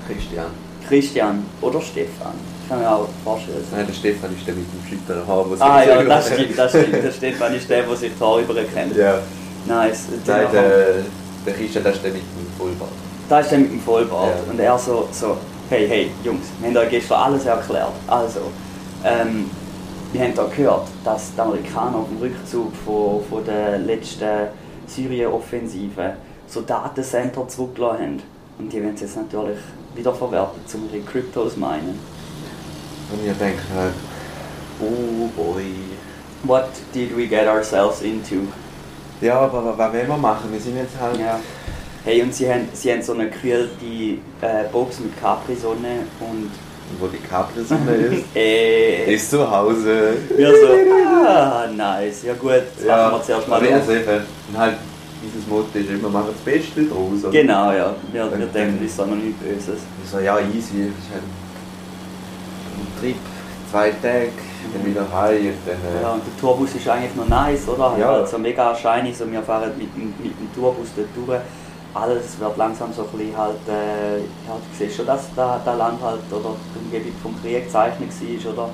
Christian. 0.09 0.45
Christian 0.87 1.45
oder 1.61 1.81
Stefan. 1.81 2.33
Ich 2.63 2.69
kann 2.69 2.79
mir 2.79 2.91
auch 2.91 3.07
vorstellen. 3.23 3.63
Nein, 3.71 3.85
der 3.87 3.93
Stefan 3.93 4.35
ist 4.35 4.47
der 4.47 4.55
mit 4.55 4.65
dem 4.73 4.87
schütteren 4.89 5.27
Haar, 5.27 5.45
was 5.49 5.61
Ah 5.61 5.83
ja, 5.83 6.03
das 6.03 6.27
stimmt, 6.33 6.57
das 6.57 6.71
stimmt. 6.71 6.93
Der 7.03 7.11
Stefan 7.11 7.53
ist 7.53 7.69
der, 7.69 7.83
der 7.83 7.95
sich 7.95 8.11
die 8.17 8.23
Haare 8.23 8.41
überkennt. 8.41 8.95
Ja. 8.95 9.19
Nice. 9.65 10.05
Nein, 10.25 10.47
der, 10.51 10.63
der 11.45 11.53
Christian, 11.53 11.83
der 11.83 11.93
ist 11.93 12.03
der 12.03 12.11
mit 12.11 12.21
dem 12.21 12.51
Vollbart. 12.57 12.89
Da 13.27 13.39
ist 13.39 13.51
er 13.51 13.57
mit 13.59 13.71
dem 13.71 13.79
Vollbart 13.81 14.33
Ja. 14.45 14.51
und 14.51 14.59
er 14.59 14.77
so, 14.79 15.07
so, 15.11 15.37
hey, 15.69 15.87
hey, 15.87 16.11
Jungs, 16.23 16.47
wir 16.59 16.69
haben 16.69 16.77
euch 16.77 16.89
gestern 16.89 17.19
alles 17.21 17.45
erklärt. 17.45 17.91
Also, 18.07 18.39
ähm, 19.03 19.49
wir 20.11 20.21
haben 20.21 20.33
da 20.35 20.45
gehört, 20.45 20.87
dass 21.03 21.33
die 21.35 21.41
Amerikaner 21.41 21.97
auf 21.97 22.07
dem 22.07 22.17
Rückzug 22.17 22.71
von, 22.83 23.21
von 23.29 23.45
der 23.45 23.77
letzten 23.77 24.47
Syrien-Offensive 24.87 26.13
so 26.47 26.61
Datencenter 26.61 27.47
zurückgelassen 27.47 28.01
haben. 28.01 28.21
Und 28.59 28.71
die 28.71 28.81
werden 28.81 28.95
es 28.95 29.01
jetzt 29.01 29.15
natürlich 29.17 29.57
wiederverwertet, 29.95 30.61
um 30.75 30.89
ihre 30.93 31.03
Kryptos 31.03 31.55
meinen. 31.57 31.97
Und 33.11 33.25
ich 33.25 33.37
denke 33.37 33.61
halt, 33.75 33.93
oh 34.81 35.27
boy. 35.35 35.65
What 36.43 36.69
did 36.93 37.15
we 37.17 37.25
get 37.27 37.47
ourselves 37.47 38.01
into? 38.01 38.35
Ja, 39.21 39.39
aber 39.41 39.63
wa- 39.65 39.73
was 39.77 39.93
wollen 39.93 40.07
wir 40.07 40.17
machen? 40.17 40.51
Wir 40.51 40.59
sind 40.59 40.77
jetzt 40.77 40.93
halt. 40.99 41.19
Ja. 41.19 41.39
Hey, 42.05 42.21
und 42.21 42.33
sie 42.33 42.49
haben, 42.49 42.69
sie 42.73 42.91
haben 42.93 43.01
so 43.01 43.13
eine 43.13 43.29
gekühlte 43.29 43.85
äh, 44.41 44.63
Box 44.71 44.99
mit 45.01 45.19
Capri-Sonne 45.19 46.05
und 46.21 46.49
Wo 46.97 47.07
die 47.07 47.17
Capri-Sonne 47.17 47.91
ist. 47.95 48.23
äh, 48.35 49.13
ist 49.15 49.29
zu 49.29 49.49
Hause. 49.51 50.13
wir 50.37 50.49
so, 50.49 51.27
ah, 51.27 51.67
nice, 51.75 52.23
ja 52.23 52.33
gut, 52.35 52.51
jetzt 52.51 52.87
machen 52.87 53.11
wir 53.17 53.23
zuerst 53.23 53.47
mal 53.49 53.61
also 53.61 53.91
eben, 53.91 54.23
und 54.53 54.57
halt, 54.57 54.75
dieses 55.23 55.47
Motto 55.47 55.67
ist 55.77 55.89
immer, 55.89 56.09
machen 56.09 56.29
das 56.33 56.41
Beste 56.41 56.83
draus. 56.85 57.23
oder? 57.23 57.31
Genau, 57.31 57.71
ja, 57.71 57.93
wir, 58.11 58.25
wir 58.25 58.45
Und 58.45 58.53
denken, 58.55 58.77
dann- 58.77 58.85
ist 58.85 58.97
da 58.99 59.05
noch 59.05 59.15
nichts 59.15 59.41
Böses. 59.41 59.81
Ich 60.03 60.09
so, 60.09 60.19
ja, 60.19 60.39
easy. 60.39 60.87
Ich 60.87 61.13
halt 61.13 61.23
ein 62.77 62.99
Trip, 62.99 63.15
zwei 63.71 63.89
Tage, 63.91 64.31
dann 64.73 64.85
wieder 64.85 65.01
heim 65.13 65.37
und 65.47 65.55
dann. 65.65 65.75
Äh, 65.75 66.01
Ja, 66.03 66.11
und 66.13 66.21
der 66.25 66.39
Tourbus 66.39 66.75
ist 66.75 66.87
eigentlich 66.87 67.15
noch 67.15 67.27
nice, 67.27 67.67
oder? 67.67 67.95
Ja. 67.99 68.07
Halt 68.13 68.27
so 68.29 68.37
mega 68.37 68.75
shiny, 68.75 69.13
so 69.13 69.29
wir 69.31 69.41
fahren 69.43 69.71
mit, 69.77 69.93
dem- 69.95 70.13
mit 70.21 70.39
dem 70.39 70.53
Tourbus 70.55 70.87
dort 70.95 71.07
durch. 71.15 71.39
Alles 71.93 72.39
wird 72.39 72.55
langsam 72.57 72.93
so 72.93 73.01
ein 73.01 73.17
bisschen 73.17 73.35
halt, 73.37 73.57
äh, 73.67 74.17
ja, 74.19 74.53
du 74.55 74.77
siehst 74.77 74.95
schon, 74.97 75.07
dass 75.07 75.23
da, 75.35 75.59
das 75.65 75.75
Land 75.77 75.99
halt, 76.03 76.19
oder 76.31 76.55
die 76.75 76.79
Umgebung 76.85 77.11
vom 77.23 77.41
Krieg 77.41 77.65
gezeichnet 77.65 78.09
war, 78.11 78.53
oder? 78.53 78.69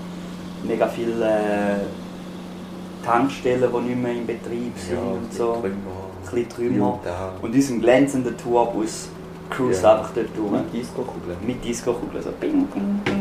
Mega 0.63 0.87
viele 0.87 1.23
äh, 1.25 3.05
Tankstellen, 3.05 3.69
die 3.71 3.81
nicht 3.89 4.01
mehr 4.01 4.11
in 4.13 4.25
Betrieb 4.25 4.73
sind 4.77 4.95
ja, 4.97 5.01
und 5.01 5.33
so. 5.33 5.53
Trümmer. 5.61 6.04
Ein 6.33 6.49
Trümmer. 6.49 6.99
Ja. 7.05 7.31
Und 7.41 7.53
unserem 7.53 7.81
glänzenden 7.81 8.37
Tourbus 8.37 9.09
cruist 9.49 9.83
Ja. 9.83 9.95
einfach 9.97 10.11
dort 10.13 10.27
durch. 10.35 10.51
Mit 10.51 10.73
Disco-Kugeln. 10.73 11.37
Mit 11.45 11.63
Disco-Kugeln, 11.63 12.23
so 12.23 12.31
bing, 12.39 12.65
bing, 12.67 12.99
bing. 13.05 13.15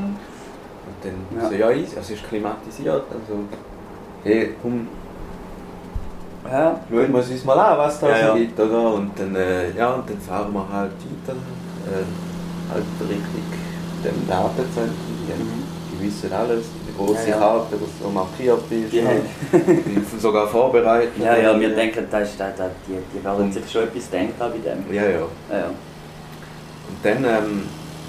Und 0.86 0.98
dann 1.02 1.40
Ja. 1.42 1.48
so, 1.48 1.54
ja, 1.54 1.66
also 1.66 1.96
es 2.00 2.10
ist 2.10 2.28
klimatisiert. 2.28 3.04
Also, 3.10 3.40
hey, 4.22 4.54
komm, 4.62 4.88
Ja, 6.50 6.78
schauen 6.90 7.10
wir 7.12 7.20
es 7.20 7.30
uns 7.30 7.44
mal 7.46 7.58
an, 7.58 7.78
was 7.78 7.98
da 8.00 8.08
Ja, 8.10 8.28
so 8.32 8.34
gibt, 8.34 8.60
oder? 8.60 8.92
Und 8.94 9.18
dann, 9.18 9.34
äh, 9.34 9.70
ja, 9.74 9.94
und 9.94 10.08
dann 10.10 10.18
fahren 10.20 10.52
wir 10.52 10.66
halt 10.70 10.92
weiter. 10.92 11.38
Äh, 11.90 12.04
halt 12.70 12.84
richtig 13.00 13.44
dem 14.04 14.28
Datenzentrum. 14.28 14.94
Mhm. 15.26 15.83
Die 16.00 16.06
wissen 16.06 16.32
alles, 16.32 16.64
die 16.88 16.96
große 16.96 17.22
Ja, 17.30 17.36
ja. 17.36 17.38
Karte, 17.38 17.76
was 17.80 17.88
so 18.02 18.10
markiert 18.10 18.60
ist. 18.70 18.92
Die 18.92 19.02
haben- 19.06 19.22
die 19.86 19.94
sind 20.10 20.20
sogar 20.20 20.48
vorbereitet. 20.48 21.12
Ja, 21.18 21.36
ja, 21.36 21.58
wir 21.58 21.74
denken, 21.74 22.06
das 22.10 22.30
ist, 22.30 22.40
das, 22.40 22.56
das, 22.56 22.70
die, 22.86 22.98
die 23.18 23.24
werden 23.24 23.52
sich 23.52 23.70
schon 23.70 23.84
etwas 23.84 24.10
denken 24.10 24.34
bei 24.38 24.48
dem. 24.50 24.94
Ja, 24.94 25.02
ja. 25.02 25.08
Ja, 25.10 25.58
ja. 25.58 25.66
Und 26.88 26.98
dann, 27.02 27.24
ähm, 27.24 27.62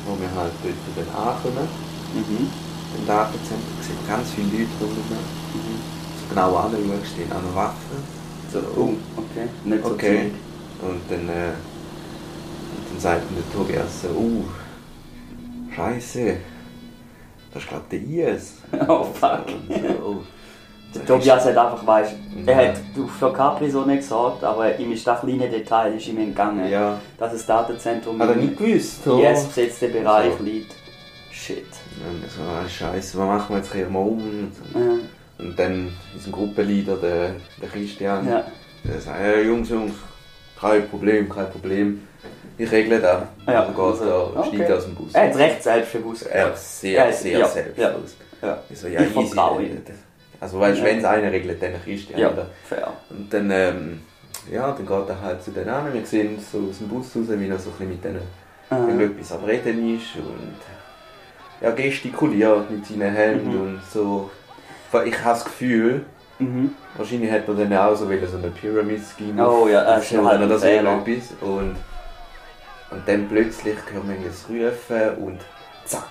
wo 0.05 0.11
wir 0.19 0.29
halt 0.35 0.51
dort 0.63 1.07
dann 1.07 1.15
ankommen, 1.15 1.67
Mhm. 2.13 2.47
im 2.97 3.07
Datenzentrum, 3.07 3.59
sehen 3.81 3.97
ganz 4.07 4.29
viele 4.31 4.47
Leute 4.47 4.65
rum. 4.81 4.93
Mhm. 5.53 5.79
So 6.21 6.29
genau 6.29 6.55
anschauen, 6.55 7.01
stehen 7.13 7.31
an 7.31 7.41
der 7.45 7.55
Waffe. 7.55 7.95
So, 8.53 8.59
oh, 8.79 8.93
okay. 9.17 9.47
Nicht 9.65 9.83
so 9.83 9.91
Okay. 9.91 10.31
Und 10.81 11.01
dann, 11.09 11.27
äh, 11.29 11.51
und 11.51 12.83
dann 12.91 12.99
sagt 12.99 13.29
mir 13.31 13.37
der 13.41 13.51
Tobias 13.53 14.01
so, 14.03 14.09
uh, 14.09 14.43
Scheiße, 15.75 16.37
das 17.55 17.63
ist 17.63 17.69
glaube 17.69 17.85
der 17.91 17.99
IS. 18.35 18.53
Oh, 18.87 19.03
fuck. 19.05 19.45
Und 19.47 19.73
so, 19.73 20.05
oh, 20.05 20.15
Der 20.93 21.05
Tobias 21.05 21.43
hat 21.45 21.57
einfach, 21.57 21.85
weißt 21.87 22.13
er 22.45 22.61
Ja. 22.63 22.69
hat 22.69 22.77
für 23.19 23.33
Capri 23.33 23.69
so 23.69 23.83
nicht 23.85 23.99
gesagt, 24.01 24.43
aber 24.43 24.77
ihm 24.79 24.91
ist 24.91 25.05
das 25.07 25.19
kleine 25.21 25.49
Detail 25.49 25.93
ist 25.95 26.07
ihm 26.07 26.17
entgangen. 26.19 26.69
Ja, 26.69 26.99
Dass 27.17 27.31
das 27.33 27.45
Datenzentrum 27.45 28.19
hat 28.21 28.29
er 28.29 28.35
nicht 28.35 28.57
gewusst. 28.57 29.05
oder? 29.07 29.23
yes 29.23 29.45
besetzten 29.47 29.91
Bereich 29.91 30.33
So. 30.37 30.43
liegt. 30.43 30.75
Shit. 31.31 31.65
Und 31.99 32.29
so, 32.31 32.41
ah, 32.43 32.67
Scheiße, 32.67 33.17
was 33.17 33.27
machen 33.27 33.45
wir 33.49 33.57
jetzt 33.57 33.73
hier 33.73 33.89
mal 33.89 33.99
um? 33.99 34.51
Ja. 34.73 35.43
und 35.45 35.59
dann 35.59 35.91
unser 36.13 36.31
Gruppenleader, 36.31 36.95
der, 36.97 37.35
der 37.61 37.69
Christian, 37.69 38.25
Ja. 38.27 38.45
der 38.85 39.01
sagt, 39.01 39.19
hey, 39.19 39.45
Jungs, 39.47 39.69
Jungs, 39.69 39.93
kein 40.59 40.87
Problem, 40.89 41.27
kein 41.27 41.49
Problem. 41.51 42.07
Ich 42.57 42.71
regle 42.71 42.99
das. 42.99 43.21
Ja, 43.47 43.63
und 43.63 43.75
geht 43.75 43.83
also, 43.85 44.05
da, 44.05 44.39
okay. 44.39 44.55
steigt 44.55 44.71
aus 44.71 44.85
dem 44.85 44.95
Bus. 44.95 45.13
Er 45.13 45.29
hat 45.29 45.35
recht 45.37 45.63
selbstbewusst. 45.63 46.27
Er 46.27 46.53
ist 46.53 46.81
sehr, 46.81 47.11
sehr 47.11 47.39
ja, 47.39 47.47
selbstbewusst. 47.47 48.17
Ja. 48.41 48.57
Ich 48.69 48.79
so, 48.79 48.87
ja, 48.87 49.01
Ich 49.01 49.15
easy. 49.15 49.39
Also 50.39 50.59
weißt 50.59 50.79
du, 50.79 50.83
wenn 50.83 50.99
es 50.99 51.05
einer 51.05 51.31
regelt, 51.31 51.61
dann 51.61 51.71
Christian. 51.83 52.19
Ja, 52.19 52.29
oder? 52.31 52.47
fair. 52.67 52.93
Und 53.09 53.33
dann, 53.33 53.49
ähm, 53.51 54.01
ja, 54.51 54.71
dann 54.71 54.85
geht 54.85 55.09
er 55.09 55.21
halt 55.21 55.43
zu 55.43 55.51
denen 55.51 55.69
an. 55.69 55.93
Wir 55.93 56.05
sehen 56.05 56.37
so 56.39 56.59
aus 56.69 56.77
dem 56.77 56.87
Bus 56.89 57.07
raus, 57.15 57.25
wie 57.29 57.47
er 57.49 57.57
so 57.57 57.69
ein 57.69 57.73
bisschen 57.73 57.89
mit 57.89 58.03
denen 58.03 58.21
Äh, 58.71 58.75
irgendetwas 58.75 59.31
am 59.31 59.43
Reden 59.43 59.95
ist 59.95 60.15
und 60.15 60.55
ja, 61.61 61.71
gestikuliert 61.71 62.69
mit 62.71 62.85
seinen 62.85 63.13
Händen 63.13 63.49
Mhm. 63.53 63.61
und 63.61 63.81
so. 63.91 64.29
Ich 65.05 65.13
habe 65.19 65.29
das 65.29 65.45
Gefühl, 65.45 66.05
mhm. 66.39 66.71
wahrscheinlich 66.97 67.29
hätte 67.31 67.51
er 67.51 67.57
dann 67.65 67.73
auch 67.77 67.95
so 67.95 68.05
so 68.05 68.37
eine 68.37 68.47
Pyramid-Scheme 68.49 69.47
Oh 69.47 69.67
ja, 69.67 69.81
ist 69.97 70.11
halt 70.11 70.25
ein 70.25 70.43
oder 70.43 70.57
so 70.57 70.67
irgendetwas. 70.67 71.33
Und, 71.41 71.75
und 72.91 73.07
dann 73.07 73.27
plötzlich 73.27 73.75
hören 73.91 74.09
wir 74.09 74.27
das 74.29 74.45
Rufen 74.49 75.23
und 75.25 75.39
zack. 75.85 76.03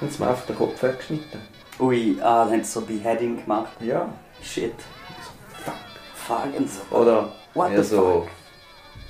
Und 0.00 0.10
es 0.10 0.18
mir 0.18 0.30
auf 0.30 0.46
den 0.46 0.56
Kopf 0.56 0.82
weggeschnitten. 0.82 1.40
Ui, 1.78 2.18
ah, 2.22 2.44
dann 2.44 2.52
haben 2.54 2.64
sie 2.64 2.70
so 2.70 2.80
Beheading 2.82 3.40
gemacht. 3.42 3.72
Ja. 3.80 4.08
Shit. 4.42 4.74
So, 4.78 5.30
fuck. 5.64 5.74
Fuck 6.14 6.56
and 6.56 6.68
so. 6.70 6.96
Oder 6.96 7.28
What 7.54 7.72
ja, 7.72 7.82
so, 7.82 8.26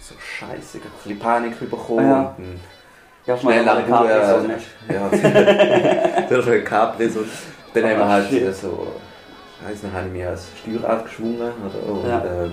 so 0.00 0.14
scheiße, 0.18 0.78
ein 0.78 0.82
bisschen 1.02 1.18
Panik 1.18 1.58
bekommen. 1.60 2.08
Ja. 2.08 2.34
Und 2.38 2.60
Ja, 3.26 3.36
schnell 3.36 3.64
Uhr. 3.66 4.40
nicht. 4.48 4.66
Ja, 4.88 5.08
durch 6.28 6.46
den 6.46 6.64
Capri 6.64 7.08
so. 7.08 7.20
Dann 7.74 7.84
haben 7.84 7.90
wir 7.98 8.04
Ah, 8.04 8.08
halt 8.08 8.28
shit. 8.30 8.56
so, 8.56 8.86
ich 9.60 9.68
weiss 9.68 9.82
nicht, 9.82 9.92
habe 9.94 10.06
ich 10.06 10.12
mich 10.12 10.26
als 10.26 10.46
Steuerrad 10.60 11.04
geschwungen 11.04 11.52
oder, 11.52 11.92
und 11.92 12.08
Ja. 12.08 12.18
äh, 12.24 12.50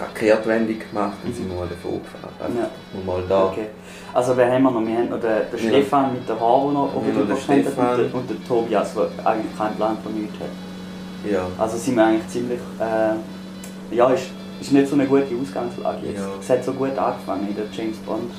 gerade 0.00 0.12
Kehrtwendung 0.18 0.78
gemacht 0.78 1.18
und 1.24 1.34
sind 1.34 1.48
wir 1.48 1.56
mal 1.56 1.68
davon 1.68 2.00
gefahren. 2.02 2.32
Einfach 2.40 2.62
Ja. 2.62 2.70
nur 2.94 3.04
mal 3.04 3.22
da. 3.28 3.44
Okay. 3.46 3.66
Also 4.12 4.36
wer 4.36 4.50
haben 4.52 4.62
wir 4.64 4.70
noch? 4.70 4.86
Wir 4.86 4.96
haben 4.96 5.08
noch 5.10 5.20
den, 5.20 5.30
den 5.52 5.64
Ja. 5.64 5.68
Stefan 5.70 6.12
mit 6.14 6.28
der 6.28 6.40
Haar, 6.40 6.62
der 6.64 6.72
noch 6.72 6.90
Ja, 6.94 7.20
und 7.34 7.38
Stefan. 7.38 7.96
den, 7.98 8.12
und 8.12 8.30
den 8.30 8.44
Tobias, 8.46 8.94
der 8.94 9.26
eigentlich 9.26 9.56
keinen 9.56 9.76
Plan 9.76 9.96
von 10.02 10.12
nichts 10.14 10.34
hat. 10.40 11.30
Ja. 11.30 11.46
Also 11.58 11.76
sind 11.76 11.96
wir 11.96 12.04
eigentlich 12.06 12.28
ziemlich... 12.28 12.60
Äh, 12.80 13.94
ja, 13.94 14.08
ist, 14.10 14.26
ist 14.60 14.72
nicht 14.72 14.88
so 14.88 14.94
eine 14.94 15.06
gute 15.06 15.26
Ausgangslage 15.40 16.06
jetzt. 16.06 16.20
Ja. 16.20 16.28
Es 16.40 16.48
hat 16.50 16.64
so 16.64 16.72
gut 16.72 16.96
angefangen 16.96 17.48
in 17.48 17.54
der 17.56 17.64
James 17.72 17.98
Bond. 17.98 18.30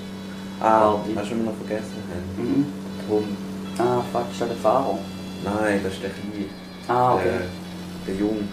Ah, 0.60 0.92
Party. 0.92 1.14
hast 1.16 1.32
du 1.32 1.36
mich 1.36 1.46
noch 1.46 1.54
vergessen? 1.66 1.96
Mhm. 2.38 2.66
Drum. 3.08 3.24
Ah, 3.78 4.02
fuck, 4.12 4.26
ist 4.32 4.42
das 4.42 4.48
der 4.50 4.58
Fahrer? 4.58 4.98
Nein, 5.44 5.80
das 5.84 5.94
ist 5.94 6.04
der 6.04 6.10
Kleine. 6.12 6.46
Ah, 6.88 7.16
okay. 7.16 7.24
Der, 8.06 8.14
der 8.14 8.16
Junge. 8.22 8.48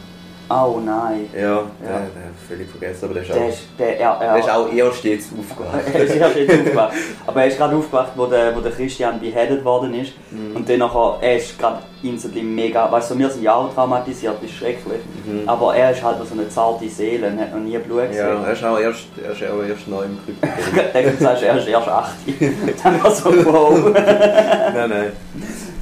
Oh 0.51 0.81
nein. 0.85 1.29
Ja, 1.35 1.41
Ja. 1.41 1.63
Der, 1.83 1.89
der 1.89 1.99
hab 1.99 2.33
ich 2.41 2.49
völlig 2.49 2.71
vergessen, 2.71 3.05
aber 3.05 3.15
der 3.15 3.23
ist 3.23 3.31
auch, 3.31 3.35
Der 3.37 3.49
ist, 3.49 3.59
der, 3.79 4.01
er, 4.01 4.11
er, 4.11 4.33
der 4.35 4.39
ist 4.39 4.51
auch 4.51 4.73
erst 4.73 5.05
jetzt 5.05 5.29
aufgewacht. 5.39 5.75
er 5.95 6.01
ist 6.05 6.15
erst 6.17 6.37
jetzt 6.37 6.53
aufgewacht. 6.61 6.93
Aber 7.27 7.41
er 7.43 7.49
ist 7.49 7.59
gerade 7.59 7.77
aufgewacht, 7.77 8.13
wo 8.17 8.27
der, 8.27 8.57
wo 8.57 8.61
der 8.61 8.73
Christian 8.73 9.21
beheaded 9.21 9.63
worden 9.65 9.93
ist. 9.95 10.13
Mhm. 10.31 10.57
Und 10.57 10.69
dann 10.69 10.79
nachher, 10.79 11.19
er 11.21 11.37
ist 11.37 11.59
gerade 11.59 11.79
instantly 12.03 12.43
mega, 12.43 12.91
weißt 12.91 13.11
du, 13.11 13.19
wir 13.19 13.29
sind 13.29 13.43
ja 13.43 13.55
auch 13.55 13.75
traumatisiert, 13.75 14.37
das 14.41 14.51
ist 14.51 14.57
schrecklich. 14.57 15.01
Mhm. 15.27 15.47
Aber 15.47 15.75
er 15.75 15.91
ist 15.91 16.03
halt 16.03 16.17
so 16.27 16.33
eine 16.33 16.49
zarte 16.49 16.89
Seele 16.89 17.27
und 17.27 17.39
hat 17.41 17.53
noch 17.53 17.61
nie 17.61 17.77
Blut 17.79 18.01
Ja, 18.05 18.07
gesehen. 18.07 18.45
er 18.47 18.53
ist 18.53 18.65
auch 18.65 18.79
erst, 18.79 19.07
er 19.23 19.33
ist 19.33 19.43
auch 19.43 19.63
erst 19.69 19.89
neu 19.89 20.03
im 20.05 20.19
Krypto. 20.25 20.49
Dann 20.95 21.19
sagst 21.19 21.43
du, 21.43 21.47
er 21.47 21.57
ist 21.59 21.69
erst 21.69 21.89
8. 21.89 22.11
Dann 22.85 23.03
war 23.03 23.11
so, 23.11 23.31
wow. 23.45 23.79
nein, 23.95 24.89
nein. 24.89 25.13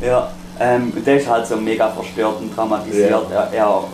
ja, 0.05 0.29
ähm, 0.59 0.93
der 1.05 1.17
ist 1.19 1.29
halt 1.29 1.47
so 1.47 1.57
mega 1.57 1.89
verstört 1.89 2.41
und 2.41 2.55
traumatisiert. 2.55 3.11
Ja. 3.11 3.23
Er, 3.31 3.53
er, 3.53 3.85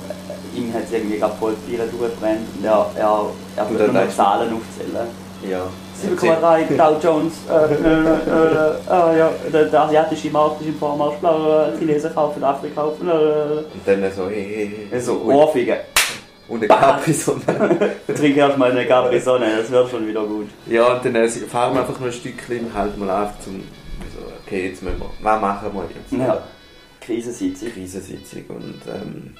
ihm 0.55 0.73
hat 0.73 0.85
es 0.85 0.93
irgendwie 0.93 1.19
gerade 1.19 1.35
voll 1.39 1.55
die 1.67 1.73
Tiere 1.73 1.87
durchgebrannt 1.87 2.47
und 2.57 2.65
er, 2.65 2.87
er, 2.97 3.27
er 3.57 3.71
Und 3.71 3.81
dann 3.81 3.93
nur 3.93 4.11
Zahlen 4.11 4.53
aufzählen. 4.55 5.09
Ja. 5.49 5.63
7,3 6.03 6.77
Dow 6.77 6.99
Jones, 7.01 7.35
äh, 7.49 7.55
äh, 7.55 7.69
äh, 7.69 9.15
äh, 9.15 9.19
ja, 9.19 9.31
der, 9.53 9.65
der 9.67 9.81
asiatische 9.83 10.31
Markt 10.31 10.61
ist 10.61 10.69
im 10.69 10.75
Vormarsch, 10.77 11.17
bla, 11.17 11.73
Chinesen 11.79 12.13
kaufen, 12.13 12.43
Afrika 12.43 12.83
kaufen, 12.83 13.09
äh, 13.09 13.13
Und 13.13 13.67
dann 13.87 14.13
so, 14.13 14.29
hey, 14.29 14.89
hey, 14.91 15.01
so 15.01 15.23
Ui. 15.25 15.35
Ohrfeige. 15.35 15.81
Und 16.49 16.59
eine 16.59 16.69
Capri-Sonne. 16.69 17.93
Trink 18.17 18.37
erstmal 18.37 18.73
eine 18.73 18.85
Capri 18.85 19.21
Sonne, 19.21 19.47
das 19.59 19.71
wird 19.71 19.91
schon 19.91 20.07
wieder 20.07 20.25
gut. 20.25 20.49
ja, 20.67 20.95
und 20.95 21.05
dann 21.05 21.15
äh, 21.15 21.29
fahren 21.29 21.75
wir 21.75 21.81
einfach 21.83 21.99
noch 21.99 22.07
ein 22.07 22.13
Stückchen 22.13 22.67
und 22.67 22.75
halten 22.75 22.99
mal 22.99 23.25
auf 23.25 23.39
zum, 23.41 23.63
so, 24.15 24.27
okay, 24.45 24.69
jetzt 24.69 24.83
müssen 24.83 24.99
wir, 24.99 25.07
was 25.23 25.41
machen 25.41 25.71
wir 25.73 25.85
jetzt? 25.95 26.13
Ja, 26.13 26.43
Krisensitzung. 27.01 27.69
Krisensitzung 27.73 28.45
und 28.49 28.81
ähm, 28.89 29.35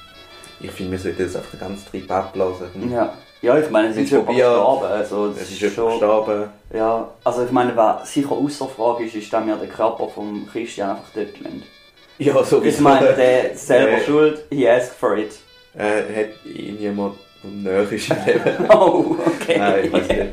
ich 0.61 0.71
finde, 0.71 0.93
wir 0.93 0.99
sollten 0.99 1.21
jetzt 1.21 1.35
auf 1.37 1.49
den 1.51 1.59
ganzen 1.59 1.85
Trip 1.89 2.09
abblasen. 2.11 2.91
Ja. 2.91 3.13
ja, 3.41 3.57
ich 3.57 3.69
meine, 3.69 3.89
es 3.89 3.97
ist 3.97 4.09
probiert. 4.11 4.47
gestorben, 4.47 4.85
also 4.85 5.27
Es 5.39 5.51
ist 5.51 5.59
schon... 5.73 5.89
gestorben. 5.91 6.49
Ja, 6.73 7.09
also 7.23 7.43
ich 7.45 7.51
meine, 7.51 7.75
was 7.75 8.11
sicher 8.13 8.31
außer 8.31 8.67
Frage 8.67 9.05
ist, 9.05 9.15
ist, 9.15 9.31
dass 9.31 9.45
wir 9.45 9.55
den 9.55 9.69
Körper 9.69 10.07
vom 10.09 10.47
Christian 10.51 10.91
einfach 10.91 11.09
dort 11.13 11.39
lassen. 11.39 11.63
Ja, 12.19 12.43
so 12.43 12.61
Ich 12.63 12.79
meine, 12.79 13.13
der 13.13 13.51
ist 13.53 13.67
selber 13.67 13.97
Äh. 13.97 14.01
schuld, 14.05 14.45
he 14.51 14.69
asked 14.69 14.93
for 14.95 15.17
it. 15.17 15.33
Äh, 15.75 16.01
hat 16.25 16.45
ihn 16.45 16.79
jemand, 16.79 17.15
näher 17.43 17.91
ist 17.91 18.09
im 18.11 18.17
Leben? 18.25 18.69
Oh, 18.69 19.15
okay. 19.25 19.57
Nein, 19.57 19.85
ich 19.85 19.91
weiß 19.93 20.07
nicht. 20.07 20.29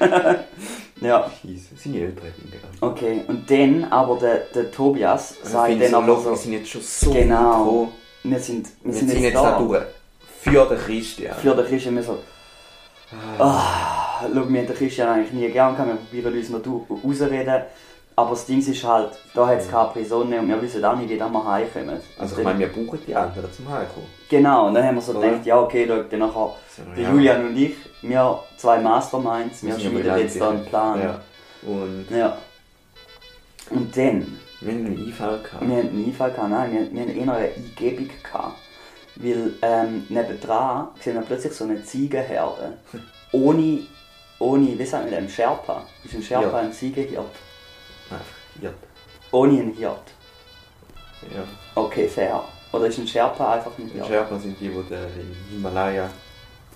Ja, 1.00 1.28
Scheisse, 1.42 1.74
seine 1.82 1.98
Eltern 1.98 2.26
haben 2.26 2.52
ihn 2.52 2.80
okay. 2.80 3.22
Und 3.26 3.50
dann 3.50 3.90
aber 3.90 4.18
der, 4.20 4.36
der 4.54 4.70
Tobias 4.70 5.34
sagt 5.42 5.82
dann 5.82 5.94
aber 5.94 6.16
so, 6.20 6.32
sind 6.36 6.52
jetzt 6.52 6.68
schon 6.70 6.80
so 6.80 7.10
Genau. 7.10 7.88
Wir 8.24 8.38
sind, 8.40 8.68
wir 8.82 8.92
Wir 8.92 8.98
sind 8.98 9.10
jetzt, 9.12 9.22
jetzt 9.22 9.34
da. 9.36 9.58
durch. 9.58 9.82
Für 10.40 10.66
den 10.66 10.78
Christian. 10.78 11.36
Für 11.36 11.54
den 11.54 11.66
Christian 11.66 11.94
wir 11.96 12.02
so, 12.02 12.18
ah, 13.38 14.20
schau, 14.22 14.34
wir 14.34 14.40
haben 14.42 14.52
den 14.66 14.74
Christian 14.74 15.08
eigentlich 15.08 15.32
nie 15.32 15.48
gern 15.50 15.74
gehabt, 15.76 15.90
wir 16.10 16.22
probieren 16.22 16.38
uns 16.38 16.50
noch 16.50 16.60
rausreden. 17.04 17.62
Aber 18.14 18.30
das 18.30 18.44
Ding 18.44 18.58
ist 18.58 18.84
halt, 18.84 19.10
da 19.34 19.46
hat 19.46 19.60
es 19.60 19.70
Capri 19.70 20.04
Sonne 20.04 20.38
und 20.38 20.46
wir 20.48 20.60
wissen 20.60 20.84
auch 20.84 20.96
nicht, 20.96 21.08
wie 21.08 21.18
wir 21.18 21.44
heimkommen. 21.46 21.98
Also 22.18 22.36
ich 22.36 22.44
meine, 22.44 22.58
wir 22.58 22.68
brauchen 22.68 22.98
die 23.06 23.14
anderen 23.14 23.50
zum 23.52 23.68
Heimkommen. 23.70 24.06
Genau, 24.28 24.66
und 24.66 24.74
dann 24.74 24.84
haben 24.84 24.96
wir 24.96 25.02
so 25.02 25.12
Oder? 25.12 25.30
gedacht, 25.30 25.46
ja 25.46 25.58
okay, 25.58 25.86
schau, 25.88 26.02
dann 26.02 26.18
nachher, 26.20 26.54
So, 26.76 26.82
der 26.94 27.04
ja. 27.04 27.10
Julian 27.10 27.46
und 27.46 27.56
ich, 27.56 27.74
wir 28.02 28.40
zwei 28.58 28.78
Masterminds, 28.80 29.62
wir 29.62 29.78
schmieden 29.80 30.18
jetzt 30.18 30.38
da 30.38 30.50
einen 30.50 30.64
Plan. 30.66 31.00
Ja. 31.00 31.20
Und 31.62 32.06
Ja. 32.10 32.36
Und 33.70 33.96
dann, 33.96 34.38
wir 34.64 34.72
haben 34.72 34.86
einen 34.86 35.06
Einfall 35.06 35.38
gehabt. 35.42 35.68
wir 35.68 35.76
hatten 35.76 35.88
einen 35.88 36.04
Einfall 36.06 36.30
gehabt, 36.32 36.50
nein, 36.50 36.72
wir, 36.72 36.92
wir 36.92 37.00
hatten 37.02 37.16
eher 37.16 37.34
eine 37.34 37.54
Eingebung 37.54 38.10
gehabt. 38.22 38.58
Weil 39.16 39.52
ähm, 39.62 40.06
nebendran 40.08 40.88
sehen 41.00 41.14
wir 41.14 41.22
plötzlich 41.22 41.52
so 41.52 41.64
eine 41.64 41.84
Ziegenherde. 41.84 42.78
Ohne, 43.32 43.80
ohne, 44.38 44.78
wie 44.78 44.84
sagt 44.86 45.04
man 45.04 45.14
dem, 45.14 45.28
Sherpa. 45.28 45.86
Ist 46.04 46.14
ein 46.14 46.22
Sherpa 46.22 46.50
Ja. 46.50 46.58
ein 46.58 46.72
Ziegenhirt? 46.72 47.24
Nein, 48.10 48.20
ja. 48.60 48.70
Ohne 49.30 49.60
einen 49.60 49.72
Hirt. 49.74 50.12
ja. 51.34 51.44
Okay, 51.74 52.08
fair. 52.08 52.42
Oder 52.72 52.86
ist 52.86 52.98
ein 52.98 53.06
Sherpa 53.06 53.54
einfach 53.54 53.72
ein 53.78 53.86
Die 53.86 53.92
Hirt? 53.94 54.06
Sherpa 54.06 54.38
sind 54.38 54.58
die, 54.60 54.68
die 54.68 54.74
im 54.76 55.36
Himalaya. 55.50 56.10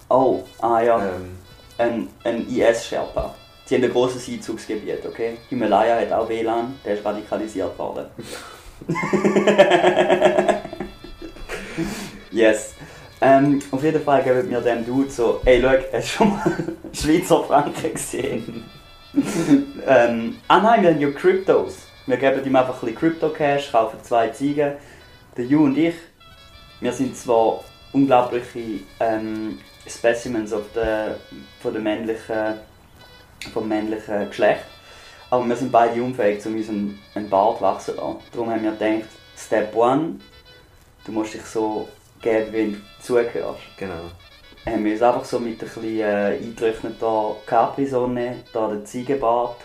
Oh, 0.09 0.45
ah 0.61 0.81
ja. 0.81 0.99
Ähm, 0.99 1.38
ein, 1.78 2.09
ein 2.25 2.49
IS-Sherpa. 2.49 3.35
Sie 3.66 3.75
haben 3.75 3.82
ein 3.82 3.90
grosses 3.90 4.28
Einzugsgebiet, 4.28 5.04
okay? 5.04 5.38
Himalaya 5.50 6.00
hat 6.00 6.12
auch 6.12 6.28
WLAN, 6.28 6.78
der 6.85 6.94
ist 6.94 7.04
radikalisiert 7.04 7.76
worden. 7.76 8.06
yes. 12.30 12.75
Ähm, 13.20 13.61
auf 13.73 13.82
jeden 13.82 14.02
Fall 14.02 14.23
geben 14.23 14.49
mir 14.49 14.61
dem 14.61 14.87
Dude 14.87 15.11
so, 15.11 15.40
ey, 15.44 15.61
schau, 15.61 15.70
hast 15.92 16.06
du 16.06 16.16
schon 16.16 16.28
mal 16.28 16.54
Schweizer 16.92 17.42
Franken 17.42 17.92
gesehen? 17.92 18.64
ähm, 19.87 20.37
ah 20.46 20.61
nein, 20.61 20.82
wir 20.82 20.90
haben 20.90 21.00
ja 21.00 21.11
Kryptos. 21.11 21.78
Wir 22.06 22.18
geben 22.18 22.44
ihm 22.44 22.54
einfach 22.54 22.75
ein 22.75 22.80
bisschen 22.80 22.96
Crypto-Cash, 22.96 23.73
kaufen 23.73 23.99
zwei 24.02 24.28
Ziegen. 24.28 24.75
Der 25.37 25.44
Ju 25.44 25.64
und 25.64 25.76
ich, 25.76 25.94
wir 26.80 26.92
sind 26.92 27.16
zwar 27.16 27.64
unglaubliche 27.92 28.80
ähm, 29.00 29.58
Specimens 29.88 30.52
of 30.52 30.64
the, 30.75 31.14
von 31.61 31.73
der 31.73 31.82
männlichen, 31.82 32.61
vom 33.52 33.69
männlichen 33.69 34.28
Geschlecht, 34.28 34.64
aber 35.31 35.49
wir 35.49 35.57
sind 35.57 35.73
beide 35.73 36.02
unfähig, 36.02 36.45
um 36.47 36.55
uns 36.55 36.69
einen, 36.69 36.99
einen 37.14 37.28
Bart 37.28 37.61
wachsen 37.61 37.95
zu 37.95 38.00
lassen. 38.00 38.19
Darum 38.33 38.50
haben 38.50 38.62
wir 38.62 38.73
gedacht, 38.73 39.09
Step 39.37 39.75
One, 39.75 40.21
du 41.05 41.12
musst 41.12 41.35
dich 41.35 41.43
so 41.43 41.88
geben, 42.23 42.52
wie 42.52 42.73
du 42.73 42.78
zugehörst. 43.02 43.61
Genau. 43.76 44.11
Haben 44.64 44.85
wir 44.85 44.93
uns 44.93 45.02
einfach 45.02 45.25
so 45.25 45.38
mit 45.38 45.55
ein 45.55 45.59
bisschen 45.59 46.00
äh, 46.00 46.38
eingetrockneter 46.43 47.37
Capri-Sonne, 47.47 48.37
da 48.52 48.69
den 48.69 48.87
Ziegenbart 48.87 49.57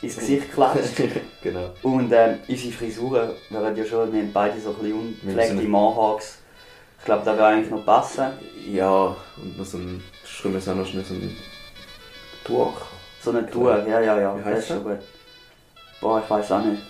ins 0.00 0.16
Gesicht 0.16 0.48
geklatscht. 0.48 1.02
genau. 1.42 1.70
Und 1.82 2.12
ähm, 2.12 2.38
unsere 2.48 2.72
Frisuren 2.72 3.30
wären 3.50 3.76
ja 3.76 3.84
schon, 3.84 4.12
wir 4.12 4.20
haben 4.20 4.32
beide 4.32 4.60
so 4.60 4.70
ein 4.70 4.76
bisschen 4.76 4.98
unpflegte 4.98 5.68
Mohawks. 5.68 6.38
Ich 6.98 7.04
glaube, 7.04 7.24
das 7.24 7.34
würde 7.34 7.46
eigentlich 7.46 7.70
noch 7.70 7.84
passen. 7.84 8.26
Ja, 8.68 9.16
und 9.36 9.58
noch 9.58 9.64
so 9.64 9.78
ein, 9.78 10.02
schreiben 10.24 10.54
wir 10.54 10.58
es 10.58 10.68
auch 10.68 10.76
noch 10.76 10.86
schnell 10.86 11.04
so 11.04 11.14
ein 11.14 11.36
Tuch. 12.44 12.74
So 13.20 13.30
eine 13.30 13.48
Tour, 13.48 13.86
ja, 13.86 14.00
ja, 14.00 14.18
ja, 14.18 14.36
Wie 14.36 14.50
das 14.50 14.60
ist 14.60 14.68
schon 14.68 14.82
gut. 14.82 14.98
Boah, 16.00 16.20
ich 16.22 16.28
weiß 16.28 16.52
auch 16.52 16.64
nicht. 16.64 16.82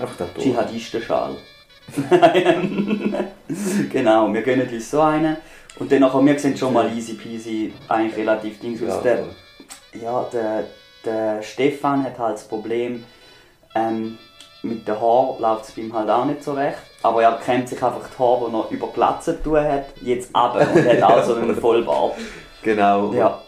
Einfach 0.00 0.16
der 0.16 0.34
Tuch. 0.34 0.42
Dschihadistenschal. 0.42 1.36
genau, 3.90 4.32
wir 4.32 4.42
gönnen 4.42 4.68
uns 4.68 4.90
so 4.90 5.00
einen. 5.00 5.36
Und 5.78 5.92
dann 5.92 6.00
nachher, 6.00 6.24
wir 6.24 6.38
sehen 6.38 6.56
schon 6.56 6.72
mal 6.72 6.90
easy 6.96 7.14
peasy, 7.14 7.72
eigentlich 7.88 8.16
relativ 8.16 8.60
dings 8.60 8.82
aus. 8.82 8.88
Ja, 8.88 9.00
der, 9.00 9.24
ja, 10.00 10.26
der, 10.32 10.64
der 11.04 11.42
Stefan 11.42 12.04
hat 12.04 12.18
halt 12.18 12.34
das 12.34 12.48
Problem, 12.48 13.04
ähm, 13.74 14.18
mit 14.62 14.88
den 14.88 15.00
Haaren 15.00 15.40
läuft 15.40 15.66
es 15.66 15.72
bei 15.72 15.82
ihm 15.82 15.92
halt 15.92 16.10
auch 16.10 16.24
nicht 16.24 16.42
so 16.42 16.54
recht. 16.54 16.78
Aber 17.02 17.22
er 17.22 17.38
kennt 17.38 17.68
sich 17.68 17.80
einfach 17.82 18.08
die 18.08 18.18
Haare, 18.18 18.50
die 18.50 18.56
er 18.56 18.70
über 18.70 18.88
Glatze 18.88 19.40
tun 19.40 19.60
hat, 19.60 19.86
jetzt 20.02 20.34
ab 20.34 20.54
und 20.74 20.88
hat 20.88 21.02
auch 21.02 21.22
so 21.22 21.34
einen 21.34 21.54
Vollbart. 21.54 22.14
Genau. 22.62 23.12
Ja. 23.12 23.42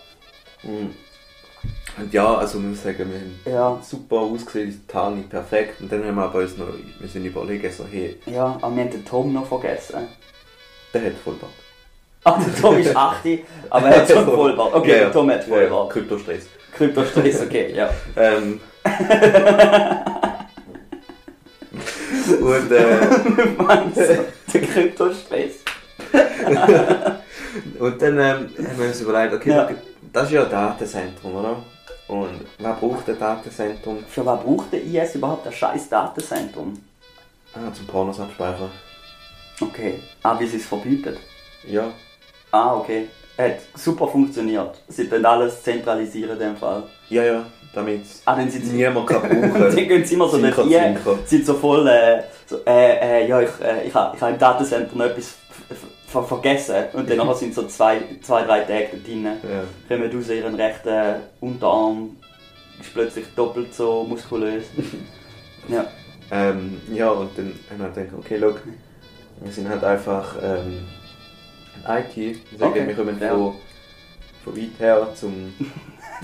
Und 0.63 0.95
ja, 2.13 2.37
also 2.37 2.59
muss 2.61 2.83
sagen, 2.83 3.11
wir 3.11 3.19
haben 3.19 3.41
ja, 3.45 3.79
super 3.83 4.17
ausgesehen, 4.17 4.71
die 4.71 4.87
Tarni 4.87 5.23
perfekt. 5.23 5.81
Und 5.81 5.91
dann 5.91 6.05
haben 6.05 6.15
wir 6.15 6.23
aber 6.25 6.41
uns 6.41 6.57
noch, 6.57 6.67
wir 7.01 7.09
sind 7.09 7.25
überlegen, 7.25 7.71
so, 7.73 7.85
hey, 7.91 8.17
ja, 8.27 8.57
aber 8.61 8.77
wir 8.77 8.85
haben 8.85 8.91
den 8.91 9.05
Tom 9.05 9.33
noch 9.33 9.47
vergessen. 9.47 10.07
der 10.95 11.07
hat 11.07 11.13
Vollbart. 11.25 11.51
Ah, 12.25 12.39
der 12.45 12.55
Tom 12.61 12.77
ist 12.79 12.95
80, 12.95 13.45
aber 13.71 13.89
er 13.89 14.03
hat 14.03 14.11
schon 14.11 14.27
Vollbart. 14.27 14.75
Okay, 14.75 14.91
Ja, 14.91 14.99
der 14.99 15.13
Tom 15.13 15.31
hat 15.31 15.41
ja, 15.41 15.49
Vollbart. 15.49 15.91
Kryptostress. 15.91 16.47
Kryptostress, 16.77 17.41
okay, 17.43 17.73
ja. 17.75 17.91
Ähm. 18.17 18.61
und, 22.41 22.73
äh, 22.73 22.99
der 24.53 24.61
Kryptostress? 24.63 25.53
und 27.79 28.03
dann 28.03 28.19
ähm, 28.19 28.21
haben 28.21 28.79
wir 28.79 28.89
uns 28.89 29.01
überlegt, 29.01 29.35
okay, 29.35 29.51
Ja. 29.51 29.69
Das 30.13 30.25
ist 30.25 30.33
ja 30.33 30.45
ein 30.45 30.51
Datenzentrum, 30.51 31.37
oder? 31.37 31.57
Und 32.09 32.41
wer 32.59 32.73
braucht 32.75 33.09
ein 33.09 33.19
Datenzentrum? 33.19 34.05
Für 34.09 34.25
was 34.25 34.43
braucht 34.43 34.73
der 34.73 34.83
IS 34.83 35.15
überhaupt 35.15 35.47
ein 35.47 35.53
scheiß 35.53 35.89
Datenzentrum? 35.89 36.79
Ah, 37.55 37.73
zum 37.73 37.87
Pornos 37.87 38.21
abspeichern. 38.21 38.71
Okay. 39.61 40.01
Ah, 40.23 40.39
wie 40.39 40.47
sie 40.47 40.57
es 40.59 40.67
verbietet. 40.67 41.19
Ja. 41.67 41.89
Ah, 42.51 42.75
okay. 42.77 43.09
Hat 43.37 43.57
super 43.75 44.09
funktioniert. 44.09 44.81
Sie 44.89 45.07
können 45.07 45.25
alles 45.27 45.63
zentralisieren 45.63 46.33
in 46.33 46.39
dem 46.39 46.57
Fall. 46.57 46.83
Ja, 47.09 47.23
ja, 47.25 47.47
damit 47.75 48.05
Ah, 48.25 48.35
dann 48.37 48.51
sind 48.51 48.65
sie... 48.67 48.73
niemand 48.77 49.07
kann 49.07 49.23
dann 49.29 49.51
brauchen. 49.53 49.77
gehen 49.77 50.05
sie 50.05 50.15
immer 50.15 50.29
so 50.29 50.39
Zinker. 50.39 50.65
sind 51.25 51.47
so 51.47 51.55
voll, 51.55 51.87
äh, 51.89 52.23
so, 52.47 52.59
äh, 52.67 53.23
äh, 53.25 53.29
ja, 53.29 53.41
ich, 53.41 53.51
äh, 53.63 53.87
ich 53.87 53.95
habe 53.95 54.17
ich 54.17 54.23
ha 54.23 54.29
im 54.31 54.39
Datencenter 54.39 54.97
noch 54.97 55.05
etwas 55.07 55.35
ver 56.09 56.23
vergessen. 56.25 56.85
Und 56.95 57.11
dann 57.11 57.35
sind 57.37 57.55
so 57.55 57.67
zwei, 57.67 58.01
zwei 58.23 58.43
drei 58.43 58.61
Tage 58.61 58.89
dort 58.93 59.07
drin. 59.07 59.25
Ja. 59.25 59.65
kommen 59.89 60.19
aus 60.19 60.29
ihren 60.31 60.55
rechten 60.55 61.17
Unterarm, 61.41 62.17
ist 62.81 62.95
plötzlich 62.95 63.27
doppelt 63.37 63.75
so 63.75 64.05
muskulös. 64.05 64.65
ja. 65.69 65.87
Ähm, 66.31 66.81
ja, 66.93 67.11
und 67.11 67.37
dann 67.37 67.55
haben 67.71 67.79
wir 67.79 67.89
gedacht, 67.89 68.19
okay, 68.19 68.37
look, 68.37 68.63
wir 69.41 69.53
sind 69.53 69.69
halt 69.69 69.85
einfach 69.85 70.37
ähm, 70.43 70.87
ein 71.85 72.05
IT. 72.05 72.39
Okay, 72.61 72.87
wir 72.87 72.95
kommen 72.95 73.19
ja. 73.21 73.31
von, 73.31 73.55
von 74.45 74.57
weit 74.57 74.79
her 74.79 75.09
zum. 75.15 75.55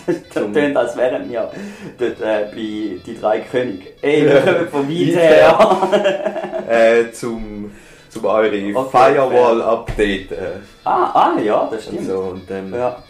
Das 0.09 0.53
tönt, 0.53 0.77
als 0.77 0.97
wären 0.97 1.31
wir 1.31 1.53
dort 1.99 2.21
äh, 2.21 2.47
bei 2.53 3.01
die 3.07 3.17
drei 3.21 3.39
Könige. 3.43 3.91
Ey, 4.03 4.27
wir 4.27 4.41
kommen 4.41 4.69
von 4.69 4.89
weit 4.89 5.15
Weit 5.15 5.23
her. 5.23 6.65
äh, 6.69 7.13
zum, 7.13 7.71
zum 8.15 8.25
eure 8.25 8.77
Okay, 8.77 8.91
Firewall-Update. 8.91 10.33
Äh, 10.33 10.37
ah, 10.85 11.11
ah, 11.37 11.41
ja, 11.41 11.69
das 11.71 11.87
und 11.89 11.95
stimmt. 11.95 12.09
so. 12.09 12.19
Und 12.21 12.49
dann 12.51 12.73
Ja. 12.73 13.03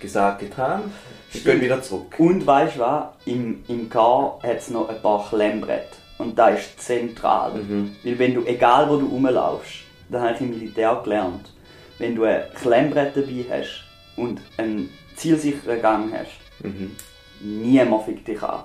gesagt, 0.00 0.40
getan. 0.40 0.92
Stimmt. 1.30 1.44
gehen 1.44 1.60
wieder 1.60 1.82
zurück. 1.82 2.14
Und 2.18 2.46
weißt 2.46 2.76
du 2.76 2.80
was? 2.80 3.04
Im, 3.26 3.62
im 3.68 3.88
Car 3.90 4.38
hat 4.42 4.58
es 4.58 4.70
noch 4.70 4.88
ein 4.88 5.00
paar 5.02 5.28
Klemmbrett. 5.28 5.88
Und 6.18 6.38
da 6.38 6.48
ist 6.48 6.80
zentral. 6.80 7.54
Mhm. 7.54 7.94
Weil 8.02 8.18
wenn 8.18 8.34
du, 8.34 8.44
egal 8.46 8.88
wo 8.88 8.96
du 8.96 9.06
rumlaufst, 9.06 9.74
das 10.08 10.22
habe 10.22 10.34
ich 10.34 10.40
im 10.40 10.50
Militär 10.50 10.98
gelernt, 11.04 11.52
wenn 11.98 12.14
du 12.14 12.24
ein 12.24 12.42
Klemmbrett 12.54 13.16
dabei 13.16 13.44
hast 13.50 13.84
und 14.16 14.40
einen 14.56 14.88
zielsicheren 15.16 15.82
Gang 15.82 16.12
hast, 16.12 16.30
Mhm. 16.64 16.96
niemand 17.40 18.04
fickt 18.06 18.26
dich 18.28 18.42
an. 18.42 18.60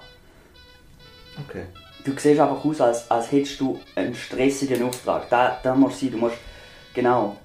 Okay. 1.49 1.63
Du 2.03 2.11
siehst 2.17 2.39
einfach 2.39 2.63
aus, 2.63 2.81
als, 2.81 3.11
als 3.11 3.31
hättest 3.31 3.59
du 3.59 3.79
einen 3.95 4.15
stressigen 4.15 4.83
Auftrag. 4.83 5.29
Da, 5.29 5.59
da 5.61 5.75
musst 5.75 6.01
du 6.01 6.05
sein, 6.05 6.11
du 6.13 6.17
musst, 6.17 6.37
genau. 6.93 7.37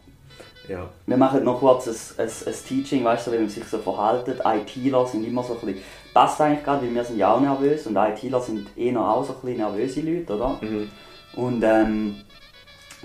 Ja. 0.68 0.88
Wir 1.06 1.16
machen 1.16 1.44
noch 1.44 1.60
kurz 1.60 1.86
ein, 1.86 2.24
ein, 2.24 2.28
ein 2.28 2.54
Teaching, 2.66 3.04
weißt 3.04 3.26
du, 3.26 3.32
wie 3.32 3.38
man 3.38 3.48
sich 3.48 3.64
so 3.64 3.78
verhaltet. 3.78 4.40
ITler 4.44 5.06
sind 5.06 5.24
immer 5.24 5.42
so 5.42 5.54
ein 5.54 5.60
bisschen, 5.60 5.82
passt 6.12 6.40
eigentlich 6.40 6.64
gerade, 6.64 6.82
weil 6.86 6.94
wir 6.94 7.04
sind 7.04 7.18
ja 7.18 7.32
auch 7.32 7.40
nervös 7.40 7.86
und 7.86 7.96
ITler 7.96 8.40
sind 8.40 8.68
eh 8.76 8.90
noch 8.90 9.08
auch 9.08 9.24
so 9.24 9.34
ein 9.34 9.40
bisschen 9.40 9.58
nervöse 9.58 10.00
Leute, 10.00 10.34
oder? 10.34 10.58
Mhm. 10.60 10.90
Und 11.34 11.62
ähm, 11.62 12.16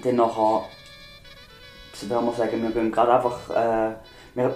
dann 0.04 0.16
nachher, 0.16 0.64
so 1.94 2.10
würde 2.10 2.26
man 2.26 2.36
sagen, 2.36 2.64
wir 2.64 2.72
gehen 2.72 2.92
gerade 2.92 3.14
einfach, 3.14 3.50
äh, 3.50 3.96
wir, 4.34 4.56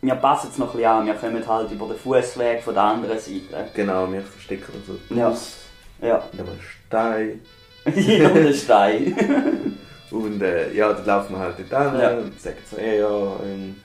wir 0.00 0.14
passen 0.14 0.50
es 0.50 0.58
noch 0.58 0.68
ein 0.68 0.76
bisschen 0.76 0.90
an, 0.90 1.06
wir 1.06 1.14
kommen 1.14 1.46
halt 1.46 1.70
über 1.70 1.88
den 1.88 1.98
Fußweg 1.98 2.62
von 2.62 2.74
der 2.74 2.82
anderen 2.84 3.18
Seite. 3.18 3.68
Genau, 3.74 4.10
wir 4.10 4.22
verstecken 4.22 4.72
uns 4.74 4.86
so 4.86 4.94
Ja. 6.00 6.20
Fuß 6.20 6.30
Ja, 6.32 6.32
in 6.32 6.40
einem 6.40 6.60
Stein. 6.60 7.40
hier 7.94 8.28
um 8.30 8.34
den 8.34 8.54
Stein. 8.54 9.76
Und 10.10 10.42
äh, 10.42 10.72
ja, 10.72 10.92
dann 10.92 11.04
laufen 11.06 11.34
wir 11.34 11.38
halt 11.40 11.56
dort 11.70 11.90
hin 11.92 12.00
Ja. 12.00 12.16
und 12.18 12.40
sagen 12.40 12.56
so, 12.70 12.76
ey, 12.76 13.00
ja, 13.00 13.36
ähm, 13.44 13.76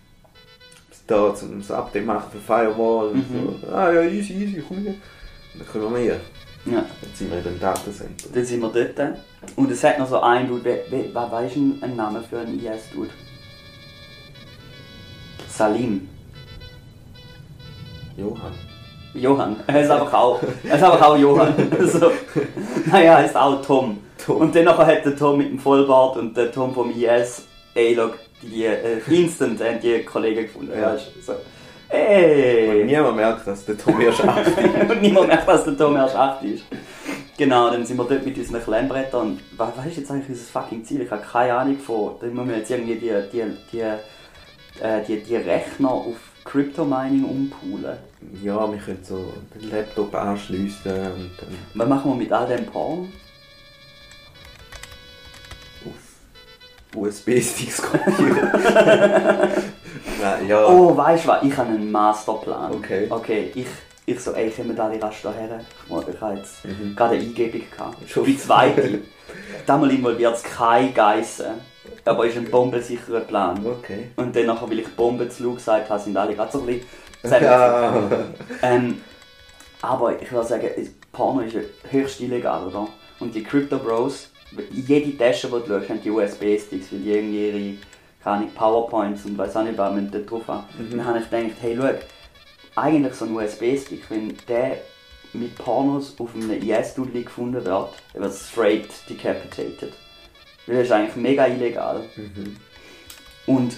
da 1.08 1.34
zum 1.36 1.60
das 1.60 1.72
Update 1.72 2.06
machen 2.06 2.32
für 2.32 2.40
Firewall. 2.40 3.10
Und 3.10 3.30
Mhm. 3.32 3.56
so, 3.62 3.68
ah 3.74 3.92
ja, 3.92 4.02
easy, 4.04 4.34
easy, 4.34 4.64
komm 4.68 4.78
hier. 4.80 4.92
Und 4.92 5.60
dann 5.60 5.68
kommen 5.68 5.96
wir 5.96 6.02
hier. 6.02 6.20
ja, 6.74 6.86
Jetzt 7.02 7.18
sind 7.18 7.32
wir 7.32 7.40
in 7.40 7.44
dem 7.44 7.60
Datencenter. 7.60 8.30
dann 8.34 8.46
sind 8.46 8.62
wir 8.62 8.70
dort. 8.70 9.18
Und 9.56 9.72
es 9.72 9.84
hat 9.84 9.98
noch 10.00 10.08
so 10.08 10.22
einen 10.22 10.48
Dude, 10.48 10.82
was 11.14 11.32
weißt 11.32 11.56
du 11.56 11.78
einen 11.82 11.96
Namen 11.96 12.24
für 12.24 12.40
einen 12.40 12.60
IS-Dude? 12.64 13.10
Salim. 15.50 16.08
Johann. 18.18 18.54
Johann. 19.14 19.58
Er 19.68 19.82
ist 19.82 19.92
einfach 19.92 20.14
auch, 20.14 20.42
er 20.64 20.76
ist 20.76 20.84
einfach 20.84 21.02
auch 21.02 21.18
Johann. 21.18 21.54
so. 21.92 22.12
Nein, 22.86 23.04
er 23.04 23.18
heißt 23.18 23.36
auch 23.36 23.62
Tom. 23.62 24.00
Tom. 24.24 24.38
Und 24.38 24.56
dann 24.56 24.66
nachher 24.66 24.86
hat 24.86 25.06
der 25.06 25.16
Tom 25.16 25.38
mit 25.38 25.50
dem 25.50 25.60
Vollbart 25.60 26.18
und 26.18 26.36
der 26.38 26.52
Tom 26.52 26.74
vom 26.74 26.92
IS, 26.92 27.46
ey, 27.74 27.94
look, 27.94 28.18
die 28.42 28.66
äh, 28.66 29.00
instant 29.10 29.62
haben 29.62 29.80
die 29.82 30.04
Kollegen 30.04 30.44
gefunden. 30.44 30.72
Ja. 30.74 30.94
Ja. 30.94 30.98
So. 31.26 31.34
Und 31.34 31.98
Ey! 31.98 32.86
niemand 32.86 33.18
merkt, 33.18 33.46
dass 33.46 33.66
der 33.66 33.78
Tom 33.78 34.00
erst 34.00 34.24
8 34.26 34.48
ist. 34.48 34.58
und 34.92 35.02
niemand 35.02 35.28
merkt, 35.28 35.48
dass 35.48 35.66
der 35.66 35.78
Tom 35.78 35.96
erst 35.98 36.16
8 36.16 36.44
ist. 36.46 36.64
Genau, 37.38 37.70
dann 37.70 37.86
sind 37.86 37.98
wir 37.98 38.06
dort 38.06 38.26
mit 38.26 38.38
unseren 38.38 38.64
Klemmbrettern. 38.64 39.22
Und 39.22 39.40
was, 39.58 39.70
was 39.76 39.88
ist 39.88 39.98
jetzt 39.98 40.12
eigentlich 40.12 40.30
unser 40.30 40.52
fucking 40.52 40.86
Ziel? 40.86 41.02
Ich 41.02 41.12
habe 41.12 41.22
keine 41.22 41.54
Ahnung 41.54 41.78
von. 41.80 42.14
Da 42.22 42.28
müssen 42.28 42.50
wir 42.50 42.58
jetzt 42.58 42.72
irgendwie 42.72 42.96
die, 42.96 43.12
die, 43.34 43.44
die, 43.74 43.80
äh, 43.82 45.04
die, 45.06 45.22
die 45.22 45.36
Rechner 45.36 45.92
auf 45.92 46.16
Crypto-Mining 46.46 47.24
umpulen. 47.24 47.98
Ja, 48.44 48.72
wir 48.72 48.80
können 48.80 49.04
so 49.04 49.34
den 49.56 49.70
Laptop 49.70 50.14
anschliessen 50.16 50.92
und 50.92 51.32
dann 51.40 51.58
Was 51.76 51.88
machen 51.88 52.12
wir 52.12 52.16
mit 52.16 52.32
all 52.32 52.48
dem 52.48 52.66
Porn? 52.66 53.12
auf 55.86 56.96
USB-Sticks 56.98 57.82
kopieren. 57.82 58.52
Nein, 60.22 60.48
ja. 60.48 60.66
Oh, 60.68 60.96
weißt 60.96 61.24
du 61.26 61.28
was? 61.30 61.44
Ich 61.44 61.56
habe 61.58 61.70
einen 61.70 61.92
Masterplan. 61.92 62.72
Okay. 62.74 63.08
Okay, 63.10 63.52
ich, 63.56 63.68
ich 64.06 64.20
so, 64.20 64.34
ey, 64.34 64.50
kommen 64.52 64.80
alle 64.80 65.02
rasch 65.02 65.22
daher. 65.24 65.62
Ich, 65.88 66.22
habe 66.22 66.36
jetzt 66.36 66.66
Mhm. 66.66 66.96
gerade 66.96 67.16
eine 67.16 67.24
Eingebung 67.24 67.62
gehabt. 67.72 68.10
Schon. 68.10 68.26
Die 68.26 68.38
zweite. 68.38 69.00
Damals 69.66 69.94
involviert 69.94 70.36
es 70.36 70.44
keine 70.44 70.92
Geissen. 70.92 71.71
Aber 72.06 72.26
ist 72.26 72.38
ein 72.38 72.50
bombensicherer 72.50 73.22
Plan. 73.22 73.66
Okay. 73.66 74.10
Und 74.16 74.36
dann, 74.36 74.46
nachher, 74.46 74.70
weil 74.70 74.80
ich 74.80 74.88
Bombe 74.96 75.28
zu 75.30 75.44
Lou 75.44 75.56
gesagt 75.56 75.90
habe, 75.90 76.02
sind 76.02 76.16
alle 76.18 76.36
gerade 76.36 76.52
so 76.52 76.60
ein 76.60 76.66
bisschen 76.66 76.86
zusammen. 77.22 77.44
Ja. 77.44 78.10
Ähm, 78.64 79.02
Aber 79.82 80.22
ich 80.22 80.32
würde 80.32 80.48
sagen, 80.48 80.68
Porno 81.12 81.42
ist 81.42 81.56
höchst 81.90 82.22
illegal, 82.22 82.68
oder? 82.68 82.88
Und 83.20 83.34
die 83.34 83.44
Crypto 83.44 83.78
Bros, 83.80 84.30
jede 84.72 85.18
Tasche, 85.18 85.48
die 85.48 85.54
du 85.54 85.68
schaust, 85.68 85.90
haben 85.90 86.02
die 86.02 86.12
USB-Sticks, 86.12 86.92
weil 86.92 87.00
die 87.00 87.12
irgendwie 87.12 87.48
ihre 87.50 87.78
keine 88.24 88.46
PowerPoints 88.48 89.26
und 89.26 89.38
weiß 89.38 89.56
auch 89.58 89.64
nicht, 89.64 89.78
was 89.78 89.92
man 89.94 90.12
da 90.12 90.20
drauf 90.20 90.48
haben. 90.48 90.66
Mhm. 90.78 90.98
Dann 90.98 91.06
habe 91.06 91.20
ich 91.20 91.30
gedacht, 91.30 91.58
hey, 91.62 91.76
schau, 91.80 91.90
eigentlich 92.80 93.14
so 93.16 93.26
ein 93.26 93.36
USB-Stick, 93.36 94.10
wenn 94.10 94.36
der 94.48 94.78
mit 95.34 95.56
Pornos 95.56 96.16
auf 96.20 96.36
einem 96.36 96.52
IS-Dudley 96.52 97.24
gefunden 97.24 97.66
wird, 97.66 97.90
wird 98.14 98.34
straight 98.34 98.90
decapitated. 99.10 99.94
Weil 100.68 100.78
das 100.78 100.86
ist 100.86 100.92
eigentlich 100.92 101.16
mega 101.16 101.48
illegal. 101.48 102.02
Mhm. 102.16 102.58
Und 103.46 103.78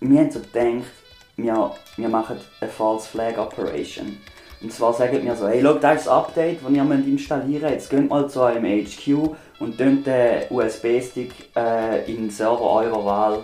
wir 0.00 0.20
haben 0.20 0.30
so 0.30 0.40
gedacht, 0.40 0.90
wir, 1.36 1.74
wir 1.96 2.08
machen 2.08 2.36
eine 2.60 2.70
False 2.70 3.08
Flag 3.08 3.38
Operation. 3.38 4.18
Und 4.62 4.72
zwar 4.72 4.92
sagen 4.92 5.24
wir 5.24 5.34
so, 5.36 5.48
hey, 5.48 5.60
schau, 5.62 5.74
das 5.74 6.00
ist 6.00 6.06
das 6.06 6.12
Update, 6.12 6.62
das 6.62 6.70
ihr 6.70 6.84
müsst 6.84 7.08
installieren 7.08 7.62
müsst. 7.62 7.72
Jetzt 7.72 7.90
geht 7.90 8.08
mal 8.10 8.28
zu 8.28 8.42
eurem 8.42 8.64
HQ 8.64 9.34
und 9.58 9.78
könnt 9.78 10.06
den 10.06 10.42
USB-Stick 10.50 11.32
äh, 11.56 12.04
in 12.10 12.16
den 12.16 12.30
Server 12.30 12.60
eurer 12.60 13.04
Wahl 13.04 13.38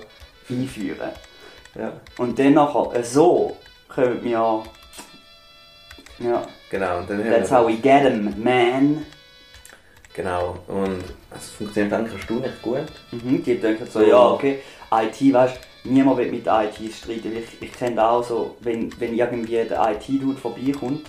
einführen. 0.50 1.10
Ja, 1.74 1.92
Und 2.18 2.38
dann 2.38 2.54
nachher, 2.54 2.94
äh, 2.94 3.02
so 3.02 3.56
können 3.88 4.22
wir... 4.22 4.62
Ja, 6.18 6.46
genau. 6.70 6.98
Und 6.98 7.10
dann 7.10 7.24
that's 7.24 7.50
how 7.50 7.66
we 7.66 7.74
get 7.76 8.04
'em, 8.04 8.32
man. 8.42 9.04
Genau. 10.16 10.56
Und 10.66 11.04
es 11.36 11.50
funktioniert 11.50 11.92
eigentlich 11.92 12.14
erstaunlich 12.14 12.62
gut. 12.62 12.86
Mhm, 13.12 13.44
die 13.44 13.60
denken 13.60 13.86
so, 13.86 14.00
ja, 14.00 14.30
okay, 14.30 14.60
IT, 14.90 15.32
weißt 15.32 15.58
niemand 15.84 16.18
will 16.18 16.30
mit 16.30 16.46
IT 16.46 16.94
streiten. 16.94 17.36
Ich, 17.36 17.62
ich 17.62 17.72
kenne 17.72 18.02
auch 18.02 18.24
so, 18.24 18.56
wenn, 18.60 18.90
wenn 18.98 19.14
irgendwie 19.14 19.62
der 19.64 19.90
IT-Dude 19.92 20.38
vorbeikommt 20.38 21.06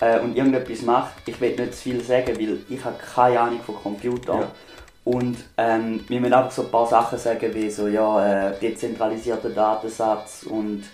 äh, 0.00 0.18
und 0.18 0.36
irgendetwas 0.36 0.82
macht, 0.82 1.12
ich 1.26 1.40
will 1.40 1.54
nicht 1.54 1.74
zu 1.74 1.82
viel 1.82 2.00
sagen, 2.02 2.36
weil 2.38 2.58
ich 2.68 2.84
habe 2.84 2.96
keine 3.14 3.40
Ahnung 3.40 3.60
von 3.64 3.76
Computer. 3.76 4.34
Ja. 4.34 4.50
Und 5.04 5.36
ähm, 5.56 6.04
wir 6.08 6.20
müssen 6.20 6.34
einfach 6.34 6.50
so 6.50 6.62
ein 6.62 6.70
paar 6.70 6.86
Sachen 6.86 7.18
sagen, 7.18 7.54
wie 7.54 7.70
so, 7.70 7.86
ja, 7.88 8.50
äh, 8.50 8.58
dezentralisierter 8.60 9.50
Datensatz 9.50 10.44
und 10.48 10.84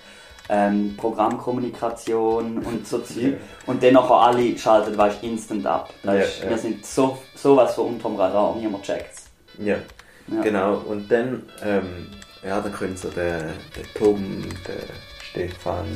ähm, 0.48 0.94
Programmkommunikation 0.96 2.58
und 2.58 2.86
so 2.86 2.98
Zeug. 3.00 3.38
Und 3.66 3.82
dann 3.82 3.94
nachher 3.94 4.14
alle 4.14 4.58
schalten, 4.58 4.96
weißt 4.96 5.22
instant 5.22 5.66
ab. 5.66 5.92
Das 6.02 6.14
Ja, 6.14 6.20
ist, 6.20 6.42
ja. 6.42 6.50
Wir 6.50 6.58
sind 6.58 6.84
so, 6.86 7.18
sowas 7.34 7.74
von 7.74 7.94
unterm 7.94 8.16
Radar, 8.16 8.54
niemand 8.56 8.84
checkt's. 8.84 9.26
Ja, 9.58 9.76
Ja. 10.28 10.42
genau. 10.42 10.74
Und 10.86 11.10
dann, 11.10 11.42
ähm, 11.62 12.06
ja, 12.42 12.60
dann 12.60 12.72
können 12.72 12.96
so 12.96 13.08
der, 13.10 13.38
der 13.40 13.84
Tom, 13.96 14.42
der 14.66 14.74
Stefan 15.22 15.86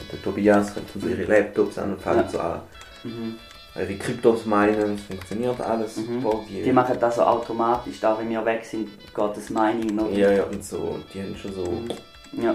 und 0.00 0.12
der 0.12 0.22
Tobias 0.22 0.74
können 0.74 0.86
so 1.00 1.06
ihre 1.06 1.24
Laptops 1.24 1.78
an 1.78 1.92
und 1.92 2.00
fangen 2.02 2.22
Ja. 2.24 2.28
so 2.28 2.38
an. 2.40 2.60
Mhm. 3.04 3.36
Ihre 3.76 3.94
Kryptos 3.98 4.46
meinen, 4.46 4.94
es 4.96 5.02
funktioniert 5.02 5.60
alles 5.60 5.96
Mhm. 5.98 6.22
super. 6.22 6.40
Die, 6.48 6.62
Die 6.62 6.72
machen 6.72 6.96
das 6.98 7.14
so 7.16 7.22
automatisch, 7.22 8.00
da 8.00 8.18
wenn 8.18 8.28
wir 8.28 8.44
weg 8.44 8.64
sind, 8.64 8.88
geht 8.98 9.36
das 9.36 9.48
Mining 9.48 9.94
noch. 9.94 10.10
ja, 10.10 10.32
ja, 10.32 10.42
und 10.44 10.64
so. 10.64 10.78
Und 10.78 11.04
die 11.14 11.22
haben 11.22 11.36
schon 11.36 11.54
so 11.54 11.64
Mhm. 11.70 12.42
Ja, 12.42 12.54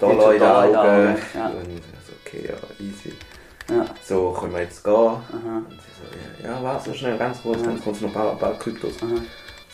Dollar 0.00 0.32
in 0.34 0.40
den 0.40 0.48
Augen. 0.48 0.76
Augen, 0.76 1.16
ja. 1.34 1.46
Und 1.46 1.56
also, 1.58 2.12
okay, 2.24 2.48
ja, 2.48 2.54
easy. 2.84 3.12
ja. 3.70 3.84
So, 4.04 4.30
können 4.32 4.54
wir 4.54 4.62
jetzt 4.62 4.82
gehen? 4.84 4.92
Aha. 4.94 5.18
Und 5.30 5.70
sie 5.70 5.92
so, 5.98 6.46
ja, 6.46 6.50
ja, 6.54 6.62
warte 6.62 6.90
noch 6.90 6.96
schnell, 6.96 7.16
ganz 7.18 7.40
kurz, 7.42 7.62
ganz 7.62 7.82
kurz 7.82 8.00
noch 8.00 8.08
ein 8.08 8.14
paar, 8.14 8.32
ein 8.32 8.38
paar 8.38 8.58
Kryptos. 8.58 8.94
Aha. 9.02 9.20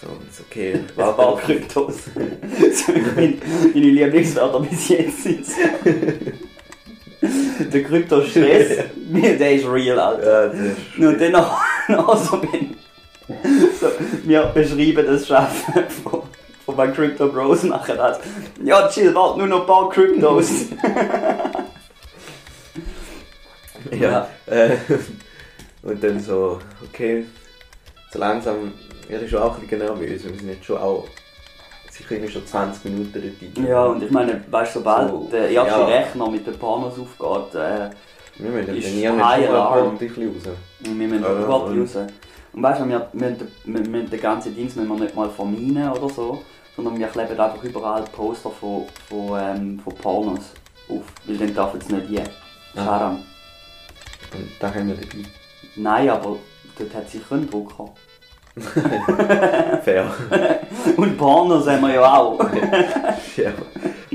So, 0.01 0.09
und 0.09 0.29
ist 0.31 0.41
okay. 0.41 0.73
Ein 0.75 0.89
Warte 0.97 1.15
paar 1.17 1.27
auf- 1.29 1.43
Kryptos. 1.43 1.95
so, 2.87 2.93
bin, 3.15 3.41
meine 3.75 3.87
Lieblingswörter 3.87 4.61
bis 4.61 4.89
jetzt 4.89 5.23
sind 5.23 5.47
Der 7.73 7.83
Krypto-Stress, 7.85 8.79
der 9.13 9.53
ist 9.55 9.67
real, 9.67 9.99
Alter. 9.99 10.53
Ja, 10.55 10.63
ist 10.63 10.99
Und 10.99 11.21
dann 11.21 11.33
noch, 11.33 11.61
noch 11.89 12.17
so, 12.17 12.43
wenn 12.43 12.75
so, 13.81 13.87
wir 14.25 14.43
beschreiben 14.47 15.07
das 15.07 15.27
Schaffen 15.29 15.85
von, 16.03 16.22
von 16.75 16.77
meinen 16.85 16.95
Crypto 16.95 17.29
Bros 17.29 17.63
machen 17.75 17.97
das. 17.97 18.19
Ja, 18.63 18.89
chill, 18.89 19.15
warte, 19.15 19.39
nur 19.39 19.49
noch 19.49 19.61
ein 19.61 19.67
paar 19.67 19.89
Kryptos. 19.91 20.51
Ja. 23.91 24.29
Äh, 24.47 24.77
und 25.83 26.03
dann 26.03 26.21
so, 26.21 26.59
okay, 26.83 27.27
so 28.13 28.19
langsam 28.19 28.73
werde 29.09 29.25
ich 29.25 29.31
schon 29.31 29.43
auch 29.43 29.55
ein 29.57 29.61
bisschen 29.63 29.79
nervös. 29.81 30.25
Wir 30.25 30.35
sind 30.35 30.49
jetzt 30.49 30.65
schon 30.65 30.79
auch 30.79 31.05
sicher 31.91 32.13
irgendwie 32.13 32.33
schon 32.33 32.47
20 32.47 32.85
Minuten 32.85 33.13
dort. 33.13 33.69
Ja, 33.69 33.85
und 33.87 34.03
ich 34.03 34.11
meine, 34.11 34.43
weißt 34.51 34.77
du, 34.77 34.79
sobald 34.79 35.11
So, 35.11 35.29
der 35.31 35.51
erste 35.51 35.81
ja. 35.81 35.85
Rechner 35.87 36.31
mit 36.31 36.47
den 36.47 36.59
Pornos 36.59 36.95
aufgeht, 36.99 37.55
äh, 37.61 37.91
wir 38.39 38.51
müssen 38.51 38.77
ist 38.77 38.95
irgendwann 38.95 39.29
High 39.29 39.49
Alarm. 39.49 40.01
wir 40.01 40.09
müssen 40.09 41.23
Ja, 41.23 41.29
raus. 41.29 41.97
Und 42.55 42.63
weißt 42.63 42.81
du, 42.81 42.89
wir 42.89 43.09
müssen, 43.13 43.49
wir 43.65 43.81
müssen 43.89 44.11
den 44.11 44.21
ganzen 44.21 44.55
müssen 44.55 44.89
wir 44.89 44.97
nicht 44.97 45.15
mal 45.15 45.29
verminen 45.29 45.91
oder 45.91 46.09
so, 46.09 46.43
sondern 46.77 46.99
wir 46.99 47.07
kleben 47.09 47.39
einfach 47.39 47.63
überall 47.63 48.05
Poster 48.05 48.51
von, 48.51 48.87
von, 49.09 49.41
ähm, 49.41 49.81
von 49.81 49.95
Pornos 49.95 50.53
auf, 50.89 51.03
weil 51.27 51.37
dann 51.37 51.55
dürfen 51.55 51.81
sie 51.81 51.95
nicht 51.95 52.11
je. 52.11 52.23
Ah. 52.77 52.85
Haram. 52.85 53.23
Und 54.35 54.51
da 54.59 54.75
haben 54.75 54.89
wir 54.89 54.95
dabei. 54.95 55.25
Nein, 55.77 56.11
aber 56.11 56.37
dort 56.79 56.95
hat 56.95 57.11
sicher 57.11 57.33
einen 57.33 57.51
Drucker. 57.51 57.91
Fair. 59.83 60.07
Und 60.97 61.17
Pornos 61.17 61.67
haben 61.67 61.83
wir 61.83 61.95
ja 61.95 62.19
auch. 62.19 62.39
ja. 63.37 63.53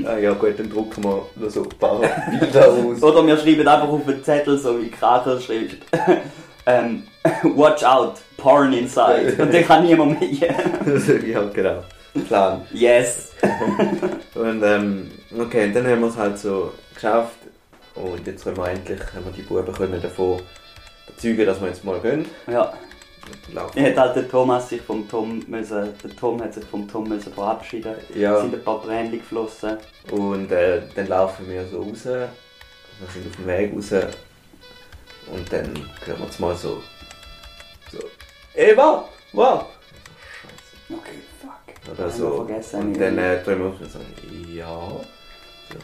Ah, 0.04 0.16
ja 0.16 0.32
gut, 0.32 0.58
dann 0.58 0.70
drucken 0.70 1.02
wir 1.02 1.22
noch 1.34 1.50
so 1.50 1.64
ein 1.64 1.68
paar 1.70 2.00
Bilder 2.00 2.68
aus. 2.68 3.02
Oder 3.02 3.26
wir 3.26 3.36
schreiben 3.36 3.66
einfach 3.66 3.88
auf 3.88 4.04
den 4.06 4.22
Zettel, 4.22 4.56
so 4.56 4.80
wie 4.80 4.90
Krakel 4.90 5.40
schreibt. 5.40 5.78
ähm, 6.66 7.02
watch 7.42 7.82
out, 7.82 8.20
porn 8.36 8.72
inside. 8.72 9.34
Und 9.38 9.52
dann 9.52 9.64
kann 9.64 9.84
niemand 9.84 10.20
mehr. 10.20 10.54
ja, 11.26 11.42
genau. 11.52 11.82
Plan. 12.26 12.66
yes. 12.72 13.32
Und 14.34 14.62
ähm, 14.62 15.10
okay, 15.38 15.66
und 15.66 15.74
dann 15.74 15.86
haben 15.86 16.00
wir 16.00 16.08
es 16.08 16.16
halt 16.16 16.38
so 16.38 16.72
geschafft. 16.94 17.38
Und 17.94 18.26
jetzt 18.26 18.44
können 18.44 18.56
wir 18.56 18.68
endlich, 18.68 19.00
haben 19.14 19.24
wir 19.24 19.32
die 19.32 19.42
Buben 19.42 19.72
können 19.72 20.00
davon 20.00 20.40
überzeugen, 21.08 21.46
dass 21.46 21.60
wir 21.60 21.68
jetzt 21.68 21.84
mal 21.84 21.98
gehen. 22.00 22.26
Ja. 22.46 22.72
Dann 23.52 23.84
hat 23.84 23.96
halt 23.96 24.16
der 24.16 24.28
Thomas 24.28 24.68
sich 24.68 24.80
vom 24.80 25.08
Tom 25.08 25.42
müssen, 25.48 25.92
der 26.02 26.16
Tom 26.16 26.40
hat 26.42 26.54
sich 26.54 26.64
vom 26.64 26.88
Tom 26.88 27.08
müssen 27.08 27.32
verabschieden. 27.32 27.94
Ja. 28.14 28.36
Es 28.36 28.42
sind 28.42 28.54
ein 28.54 28.64
paar 28.64 28.82
Tränen 28.82 29.12
geflossen. 29.12 29.76
Und 30.10 30.50
äh, 30.50 30.82
dann 30.94 31.08
laufen 31.08 31.48
wir 31.48 31.66
so 31.66 31.82
raus. 31.82 32.04
Wir 32.04 32.28
sind 33.12 33.26
auf 33.26 33.36
dem 33.36 33.46
Weg 33.46 33.74
raus. 33.74 33.92
Und 35.32 35.52
dann 35.52 35.74
hören 36.04 36.18
wir 36.18 36.26
jetzt 36.26 36.40
mal 36.40 36.56
so. 36.56 36.82
So. 37.92 37.98
Ey, 38.54 38.76
warte! 38.76 39.08
Warte! 39.32 39.66
Okay. 40.90 41.27
Oder 41.92 42.10
so. 42.10 42.26
und 42.28 42.50
ich- 42.50 42.70
dann 42.70 43.18
äh, 43.18 43.42
drehen 43.42 43.60
wir 43.60 43.66
auf 43.68 43.80
und 43.80 43.90
sagen, 43.90 44.06
ja. 44.52 44.66
So. 45.70 45.78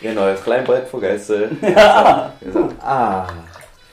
Ich 0.00 0.14
noch 0.14 0.22
ein 0.24 0.36
Kleinbrett 0.42 0.88
vergessen. 0.88 1.58
Ja. 1.62 2.32
Ich 2.40 2.52
so, 2.52 2.68
ah. 2.80 3.26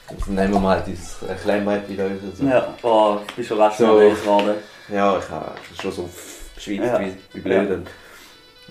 Jetzt 0.10 0.28
nehmen 0.28 0.54
wir 0.54 0.60
mal 0.60 0.84
dieses 0.86 1.18
Kleinbrett 1.42 1.88
wieder. 1.88 2.08
So. 2.36 2.46
Ja, 2.46 2.74
oh, 2.82 3.20
ich 3.28 3.36
bin 3.36 3.46
schon 3.46 3.58
rasch 3.62 3.78
So. 3.78 3.96
geworden. 3.98 4.56
Ja, 4.90 5.18
ich 5.18 5.30
habe 5.30 5.52
schon 5.82 5.92
so 5.92 6.10
geschwitzt 6.56 6.84
Ja. 6.86 7.00
wie, 7.00 7.16
wie 7.34 7.40
blöd. 7.40 7.70
Und, 7.72 7.88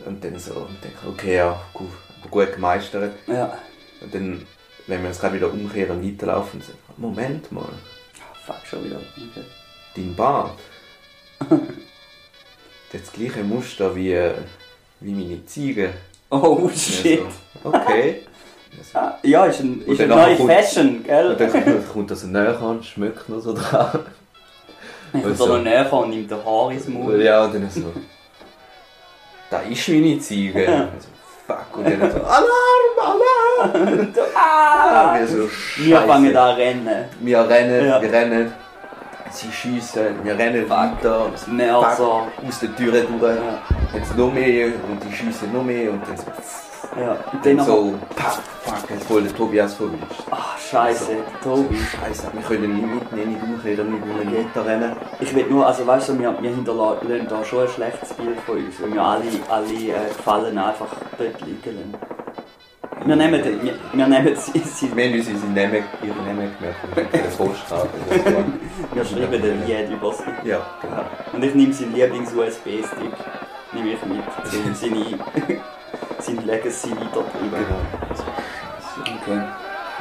und 0.06 0.24
dann 0.24 0.38
so, 0.38 0.54
und 0.54 0.82
denke, 0.84 0.98
okay, 1.08 1.36
ja, 1.36 1.58
gut, 1.72 1.88
gut 2.30 2.52
gemeistert. 2.54 3.14
Ja. 3.26 3.56
Und 4.02 4.14
dann, 4.14 4.46
wenn 4.86 5.00
wir 5.02 5.08
uns 5.08 5.18
gerade 5.20 5.34
wieder 5.36 5.50
umkehren 5.50 5.98
und 5.98 6.04
weiterlaufen, 6.06 6.60
so, 6.60 6.72
Moment 6.98 7.50
mal, 7.52 7.64
Ah, 7.64 8.34
Fuck, 8.52 8.66
schon 8.66 8.84
wieder. 8.84 8.96
Okay. 8.96 9.44
dein 9.96 10.14
Bart. 10.14 10.58
das 12.92 13.12
gleiche 13.12 13.42
Muster 13.42 13.94
wie, 13.94 14.12
äh, 14.12 14.32
wie 15.00 15.12
meine 15.12 15.44
Ziege. 15.46 15.90
Oh 16.30 16.68
shit. 16.74 17.22
so, 17.62 17.68
okay. 17.70 18.22
Ja, 18.72 18.82
so. 18.92 18.98
Ah, 18.98 19.18
Ja, 19.22 19.44
ist, 19.46 19.60
ein, 19.60 19.82
ist 19.86 20.00
eine 20.00 20.14
neue 20.14 20.36
kommt- 20.36 20.52
Fashion, 20.52 21.02
gell? 21.04 21.30
Und 21.30 21.40
dann 21.40 21.88
kommt, 21.92 22.10
das 22.10 22.24
näher 22.24 22.60
an, 22.60 22.82
schmeckt 22.82 23.28
noch 23.28 23.40
so 23.40 23.54
dran. 23.54 24.00
Ich 25.12 25.24
und 25.24 25.36
so 25.36 25.56
näher 25.56 25.92
und 25.92 26.10
nimmt 26.10 26.30
den 26.30 26.38
Haar 26.44 26.70
ins 26.70 26.86
Maul. 26.86 27.20
Ja, 27.20 27.42
und 27.44 27.52
dann 27.52 27.68
so. 27.68 27.92
Da 29.50 29.58
ist 29.62 29.88
meine 29.88 30.16
Ziege. 30.20 30.62
Ja. 30.62 30.82
Und 30.82 31.02
so, 31.02 31.08
fuck. 31.48 31.76
Und 31.78 31.84
dann 32.00 32.12
so, 32.12 32.18
Alarm, 32.18 33.18
Alarm! 33.66 34.08
ah, 34.36 35.18
wir 35.18 35.26
so, 35.26 35.48
wir 35.78 36.00
fangen 36.02 36.36
an 36.36 36.54
zu 36.54 36.60
rennen. 36.62 37.04
Wir 37.22 37.40
rennen, 37.48 37.86
Ja. 37.88 38.00
wir 38.00 38.12
rennen. 38.12 38.52
Sie 39.32 39.52
schiessen, 39.52 40.24
wir 40.24 40.36
rennen 40.36 40.68
weiter. 40.68 41.28
Das 41.32 41.46
Messer. 41.46 41.82
Fuck, 41.96 42.48
aus 42.48 42.60
der 42.60 42.74
Tür 42.76 42.92
durch. 42.92 43.38
Jetzt 43.94 44.16
noch 44.16 44.32
mehr 44.32 44.66
und 44.66 45.02
die 45.04 45.14
schiessen 45.14 45.52
noch 45.52 45.62
mehr 45.64 45.92
und 45.92 46.02
dann 46.06 46.16
so, 46.16 47.00
Ja. 47.00 47.16
Und 47.32 47.46
dann 47.46 47.60
so. 47.64 47.94
pack, 48.16 48.38
fuck, 48.62 48.90
jetzt 48.90 49.04
voll 49.06 49.22
der 49.22 49.34
Tobias 49.34 49.74
verwischt. 49.74 50.22
Ach, 50.30 50.58
scheiße, 50.58 51.12
Tobi. 51.42 51.76
Scheiße, 51.76 52.28
wir 52.32 52.42
können 52.42 52.74
nicht 52.74 52.94
mitnehmen, 52.94 53.32
nicht 53.34 53.42
umkehren, 53.42 53.92
nicht 53.92 54.04
mehr 54.06 54.44
weiterrennen. 54.44 54.92
Ich 55.20 55.34
will 55.34 55.46
nur, 55.46 55.66
also 55.66 55.86
weißt 55.86 56.08
du, 56.10 56.18
wir, 56.18 56.36
wir 56.40 56.50
hinterlassen 56.50 57.26
da 57.28 57.44
schon 57.44 57.62
ein 57.62 57.68
schlechtes 57.68 58.12
Bild 58.14 58.40
von 58.40 58.56
uns, 58.56 58.82
weil 58.82 58.92
wir 58.92 59.02
alle, 59.02 59.24
alle 59.48 59.72
äh, 59.72 60.08
Gefallen 60.16 60.58
einfach 60.58 60.88
dort 61.16 61.40
liegen 61.42 61.92
lassen. 61.92 62.19
Wir 63.06 63.16
nehmen, 63.16 63.42
den- 63.42 63.62
wir, 63.62 63.74
wir 63.92 64.06
nehmen 64.06 64.36
sie, 64.36 64.58
sie, 64.60 64.94
Wir 64.96 65.04
haben 65.08 65.14
uns 65.18 65.28
unsere 65.28 65.50
Namen, 65.52 65.84
ihre 66.02 66.22
Namen 66.22 66.54
gemerkt 66.58 66.84
und 66.84 67.32
so. 67.32 67.54
wir 68.94 69.04
schreiben 69.04 69.42
den 69.42 69.66
Lied 69.66 69.90
über 69.90 70.12
sie. 70.12 70.24
Ja, 70.48 70.58
Ja. 70.82 71.04
Und 71.32 71.42
ich 71.44 71.54
nehme 71.54 71.72
seinen 71.72 71.94
Lieblings-USB-Stick, 71.94 73.12
nehme 73.72 73.92
ich 73.92 74.04
mit, 74.04 74.22
seine, 74.74 74.74
seine 76.18 76.40
Legacy 76.42 76.90
weiterzutreiben. 76.90 77.66
genau. 79.00 79.14
Okay. 79.22 79.42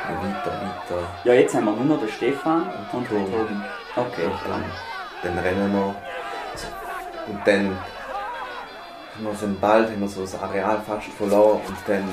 Weiter, 0.10 0.52
weiter. 0.52 1.08
Ja, 1.24 1.34
jetzt 1.34 1.56
haben 1.56 1.66
wir 1.66 1.72
nur 1.72 1.86
noch 1.86 2.00
den 2.00 2.10
Stefan 2.10 2.64
und 2.94 3.10
den 3.10 3.26
Tobi. 3.26 3.32
Tobi. 3.32 3.56
Okay. 3.96 4.30
Dann, 4.48 5.36
dann 5.36 5.44
rennen 5.44 5.72
wir. 5.72 5.96
Und 7.28 7.40
dann 7.48 7.66
haben 9.16 9.26
wir 9.26 9.34
so 9.36 9.46
einen 9.46 9.60
Ball, 9.60 9.84
haben 9.86 10.00
wir 10.02 10.08
so 10.08 10.22
das 10.22 10.42
Areal 10.42 10.82
fast 10.86 11.08
verloren 11.10 11.62
und 11.68 11.76
dann 11.88 12.04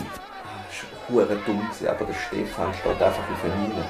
hure 1.09 1.37
dumm 1.47 1.61
gewesen, 1.61 1.89
aber 1.89 2.05
der 2.05 2.15
Stefan 2.15 2.75
steht 2.75 3.03
einfach 3.03 3.23
auf 3.23 3.45
Linie. 3.45 3.85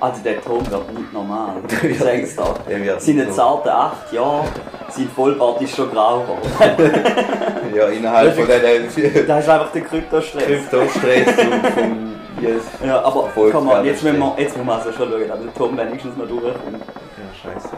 Also 0.00 0.22
der 0.22 0.40
Tom 0.42 0.70
wird 0.70 0.92
nicht 0.92 1.12
normal. 1.12 1.56
Ich 1.82 1.98
sag's 1.98 2.36
wird 2.36 3.02
Seine 3.02 3.30
zarten 3.30 3.70
acht 3.70 4.12
Jahre, 4.12 4.44
sein 4.90 5.08
Vollbart 5.14 5.62
ist 5.62 5.74
schon 5.74 5.90
grau 5.90 6.20
geworden. 6.20 6.92
Ja, 7.74 7.88
innerhalb 7.88 8.36
von 8.36 8.46
diesen 8.46 9.26
Das 9.26 9.42
ist 9.42 9.48
einfach 9.48 9.72
der 9.72 9.82
Kryptostress. 9.82 10.44
Kryptostress 10.44 11.30
vom 11.74 12.14
yes. 12.40 12.62
Ja, 12.84 13.02
aber 13.02 13.30
komm 13.50 13.64
mal, 13.64 13.84
jetzt 13.84 14.02
müssen, 14.04 14.18
wir, 14.18 14.34
jetzt 14.36 14.56
müssen 14.56 14.68
wir 14.68 14.74
also 14.74 14.92
schon 14.92 15.10
schauen, 15.10 15.28
dass 15.28 15.40
der 15.40 15.54
Tom 15.54 15.76
wenigstens 15.76 16.16
mal 16.16 16.26
durchkommt. 16.26 16.56
Ja, 16.62 17.52
scheiße. 17.52 17.68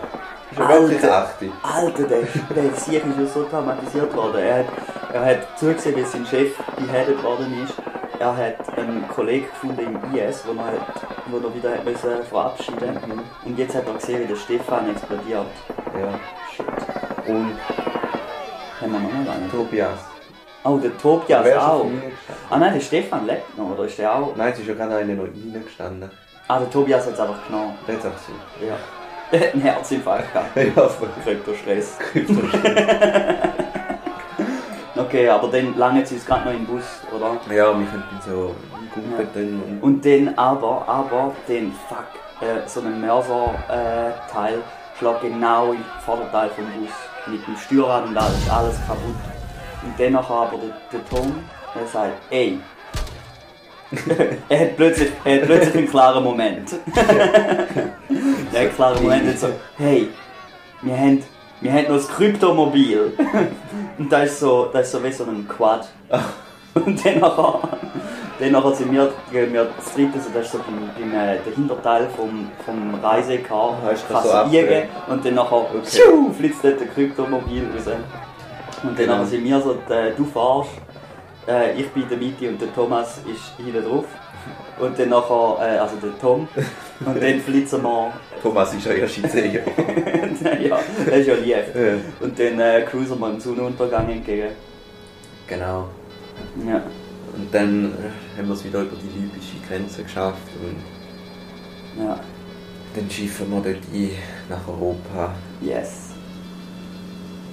Alter. 0.57 1.29
Alter, 1.63 2.03
der, 2.05 2.23
der 2.55 2.75
Sieg 2.75 3.05
ist 3.05 3.19
ja 3.19 3.27
so 3.27 3.43
traumatisiert 3.45 4.15
worden. 4.17 4.39
Er 4.39 4.59
hat, 4.61 4.67
er 5.13 5.25
hat 5.25 5.59
zugesehen, 5.59 5.97
wie 5.97 6.03
sein 6.05 6.27
Chef 6.27 6.53
beheaded 6.77 7.23
worden 7.23 7.63
ist. 7.65 7.75
Er 8.19 8.35
hat 8.35 8.79
einen 8.79 9.07
Kollegen 9.09 9.47
gefunden 9.47 9.81
im 9.81 10.15
IS, 10.15 10.43
wo 10.47 10.53
er, 10.53 10.73
wo 11.27 11.47
er 11.47 11.55
wieder 11.55 11.71
hat 11.73 11.85
müssen 11.85 12.23
verabschieden 12.31 12.99
Mhm. 13.07 13.23
Und 13.45 13.59
jetzt 13.59 13.75
hat 13.75 13.87
er 13.87 13.95
gesehen, 13.95 14.23
wie 14.23 14.27
der 14.27 14.37
Stefan 14.37 14.91
explodiert. 14.91 15.47
Ja. 16.01 16.21
Shit. 16.55 16.67
Und 17.27 17.57
Haben 18.81 18.93
wir 18.93 19.01
noch 19.01 19.35
einen? 19.35 19.51
Tobias. 19.51 19.99
Oh, 20.65 20.79
der 20.79 20.97
Tobias 20.99 21.45
Wer 21.45 21.71
auch. 21.71 21.87
Ah 22.51 22.59
nein, 22.59 22.75
der 22.75 22.81
Stefan 22.81 23.27
lebt 23.27 23.57
noch, 23.57 23.71
oder 23.71 23.85
ist 23.85 23.99
der 23.99 24.15
auch? 24.15 24.35
Nein, 24.35 24.53
es 24.53 24.59
ist 24.61 24.69
ja 24.69 24.75
gerade 24.75 24.97
einer 24.97 25.15
noch 25.15 25.25
reingestanden. 25.25 26.11
Ah, 26.49 26.59
der 26.59 26.71
Tobias 26.71 27.07
hat 27.07 27.15
es 27.15 27.21
einfach 27.21 27.47
genommen. 27.47 27.75
Der 27.87 27.97
hat 27.97 28.05
es 28.05 28.11
auch 28.11 28.19
so. 28.19 28.67
Ja. 28.67 28.77
Einen 29.53 29.63
Herzinfarkt 29.63 30.33
gehabt. 30.33 30.57
Ja, 30.57 30.89
voll. 30.89 31.09
Kryptostress. 31.25 31.99
Kryptostress. 32.13 32.77
Okay, 34.97 35.29
aber 35.29 35.49
dann 35.49 35.77
lange 35.77 36.07
sie 36.07 36.17
es 36.17 36.25
gerade 36.25 36.47
noch 36.47 36.55
im 36.55 36.65
Bus, 36.67 36.85
oder? 37.15 37.37
Ja, 37.55 37.79
wir 37.79 37.87
könnten 37.87 38.19
so 38.27 38.55
Gruppe 38.95 39.27
drin 39.33 39.63
und 39.63 39.83
Und 39.83 40.05
dann 40.07 40.35
aber, 40.37 40.89
aber, 40.89 41.33
den 41.47 41.73
fuck, 41.89 42.07
äh, 42.41 42.67
so 42.67 42.81
ein 42.81 43.01
Mörser-Teil 43.01 44.63
schlägt 44.99 45.21
genau 45.21 45.73
im 45.73 45.85
Vorderteil 46.05 46.51
vom 46.51 46.65
Bus. 46.65 46.95
Mit 47.27 47.47
dem 47.47 47.57
Steuerrad 47.57 48.07
und 48.07 48.17
alles, 48.17 48.51
alles 48.51 48.77
kaputt. 48.87 49.15
Und 49.83 50.01
dann 50.01 50.17
aber 50.17 50.51
der, 50.53 51.01
der 51.01 51.09
Tom, 51.09 51.45
der 51.75 51.87
sagt, 51.87 52.13
ey. 52.31 52.59
er, 54.49 54.61
hat 54.61 54.77
plötzlich, 54.77 55.13
er 55.25 55.37
hat 55.41 55.47
plötzlich 55.47 55.77
einen 55.77 55.89
klaren 55.89 56.25
Moment. 56.25 56.75
er 56.97 57.05
hat 57.05 58.57
einen 58.57 58.75
klaren 58.75 59.03
Moment 59.03 59.29
und 59.29 59.39
so, 59.39 59.49
hey, 59.79 60.09
wir 60.83 60.97
haben, 60.97 61.23
wir 61.61 61.73
haben 61.73 61.83
noch 61.85 61.97
das 61.97 62.09
Kryptomobil. 62.09 63.13
und 63.99 64.13
da 64.13 64.23
ist 64.23 64.41
so, 64.41 64.69
da 64.73 64.81
ist 64.81 64.91
so 64.91 65.03
wie 65.05 65.13
so 65.13 65.25
ein 65.25 65.47
Quad. 65.49 65.89
Und 66.75 67.05
dann 67.07 67.21
nachher, 67.21 67.61
dann 68.39 68.53
nachher 68.53 68.75
sind 68.75 68.93
wir, 68.93 69.11
gehen 69.33 69.53
wir 69.53 69.69
das 69.77 69.95
dritte, 69.95 70.19
also 70.19 70.29
das 70.35 70.47
ist 70.47 70.53
so 70.53 70.59
beim, 70.59 70.91
beim, 70.99 71.19
äh, 71.19 71.39
der 71.39 71.55
Hinterteil 71.55 72.09
vom, 72.15 72.49
vom 72.67 72.95
Reisecar, 73.03 73.79
das 73.89 74.05
kannst 74.07 74.29
so 74.31 75.13
und 75.13 75.25
dann 75.25 75.35
nachher 75.35 75.57
Okay. 75.57 76.33
flitzt 76.37 76.63
dort 76.63 76.81
der 76.81 76.89
Kryptomobil 76.89 77.67
raus. 77.75 77.87
Und 78.83 78.91
dann 78.91 78.97
Genau. 78.97 79.13
nachher 79.15 79.27
sind 79.27 79.45
wir 79.45 79.61
so, 79.61 79.79
du 80.17 80.25
fahrst, 80.27 80.71
äh, 81.49 81.81
ich 81.81 81.89
bin 81.91 82.03
in 82.05 82.09
der 82.09 82.19
Mitte 82.19 82.49
und 82.49 82.61
der 82.61 82.75
Thomas 82.75 83.19
ist 83.19 83.57
hinten 83.65 83.85
drauf. 83.85 84.05
Und 84.79 84.99
dann 84.99 85.09
nachher, 85.09 85.57
äh, 85.61 85.79
also 85.79 85.97
der 85.97 86.19
Tom, 86.21 86.47
und 87.05 87.23
dann 87.23 87.41
flitzen 87.41 87.83
wir, 87.83 88.13
Thomas 88.43 88.75
ist 88.75 88.85
ja 88.87 88.93
erst 88.93 89.19
in 89.19 89.29
10 89.31 89.53
Jahren. 89.55 90.63
ja, 90.63 90.79
das 91.07 91.17
ist 91.17 91.27
ja 91.29 91.35
lieb. 91.35 91.75
Ja. 91.75 91.95
Und 92.21 92.39
dann 92.39 92.61
äh, 92.61 92.83
cruisen 92.83 93.19
wir 93.19 93.31
dem 93.31 93.41
Sonnenuntergang 93.41 94.11
entgegen. 94.11 94.49
Genau. 95.47 95.89
Ja. 96.67 96.83
Und 97.35 97.53
dann 97.55 97.93
äh, 97.93 98.39
haben 98.39 98.49
wir 98.49 98.55
es 98.55 98.65
wieder 98.65 98.83
über 98.83 98.97
die 98.97 99.19
libysche 99.19 99.57
Grenze 99.67 100.03
geschafft 100.03 100.37
und 100.63 102.03
Ja. 102.05 102.19
dann 102.95 103.11
schiffen 103.11 103.51
wir 103.51 103.61
dort 103.73 103.83
ein 103.93 104.11
nach 104.51 104.69
Europa 104.69 105.35
Yes. 105.63 106.11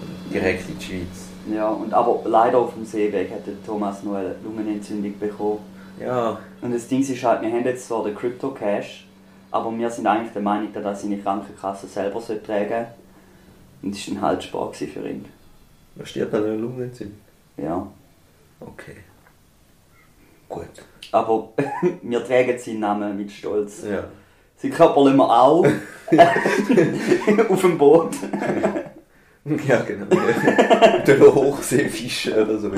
und 0.02 0.34
direkt 0.34 0.70
in 0.70 0.78
die 0.78 0.86
Schweiz. 0.86 1.30
Ja, 1.52 1.70
und 1.70 1.94
aber 1.94 2.22
leider 2.26 2.58
auf 2.60 2.74
dem 2.74 2.86
Seeweg 2.86 3.32
hat 3.32 3.46
der 3.46 3.62
Thomas 3.66 4.04
noch 4.04 4.16
eine 4.16 4.36
Lungenentzündung 4.44 5.18
bekommen. 5.20 5.60
Ja, 6.00 6.40
Und 6.62 6.74
das 6.74 6.88
Ding 6.88 7.02
ist 7.02 7.24
halt, 7.24 7.42
wir 7.42 7.52
haben 7.52 7.66
jetzt 7.66 7.88
zwar 7.88 8.04
den 8.04 8.16
Crypto 8.16 8.52
Cash, 8.52 9.08
aber 9.52 9.78
wir 9.78 9.90
sind 9.90 10.08
eigentlich 10.08 10.34
der 10.34 10.42
Meinung, 10.42 10.72
dass 10.74 10.84
er 10.84 10.96
seine 10.96 11.18
Krankenkasse 11.20 11.88
selber 11.88 12.20
sollte 12.20 12.44
tragen 12.44 12.88
Und 13.82 13.94
das 13.94 14.08
war 14.08 14.16
ein 14.16 14.22
Halsspar 14.22 14.74
für 14.74 14.86
ihn. 15.08 15.26
was 15.96 16.10
steht 16.10 16.34
an 16.34 16.44
der 16.44 16.56
Lungenentzündung? 16.56 17.18
Ja. 17.58 17.86
Okay. 18.60 18.96
Gut. 20.50 20.66
Aber 21.12 21.50
wir 22.02 22.26
tragen 22.26 22.58
seinen 22.58 22.80
Namen 22.80 23.18
mit 23.18 23.32
Stolz. 23.32 23.84
Ja. 23.84 24.06
Sie 24.58 24.70
körperlich 24.70 25.16
wir 25.16 25.30
auch. 25.30 25.66
auf 27.50 27.62
dem 27.62 27.78
Boot. 27.78 28.16
Ja, 29.68 29.82
genau. 29.82 30.06
Durch 31.06 31.22
einen 31.22 31.36
Hochseefisch 31.36 32.32
oder 32.32 32.58
so. 32.58 32.72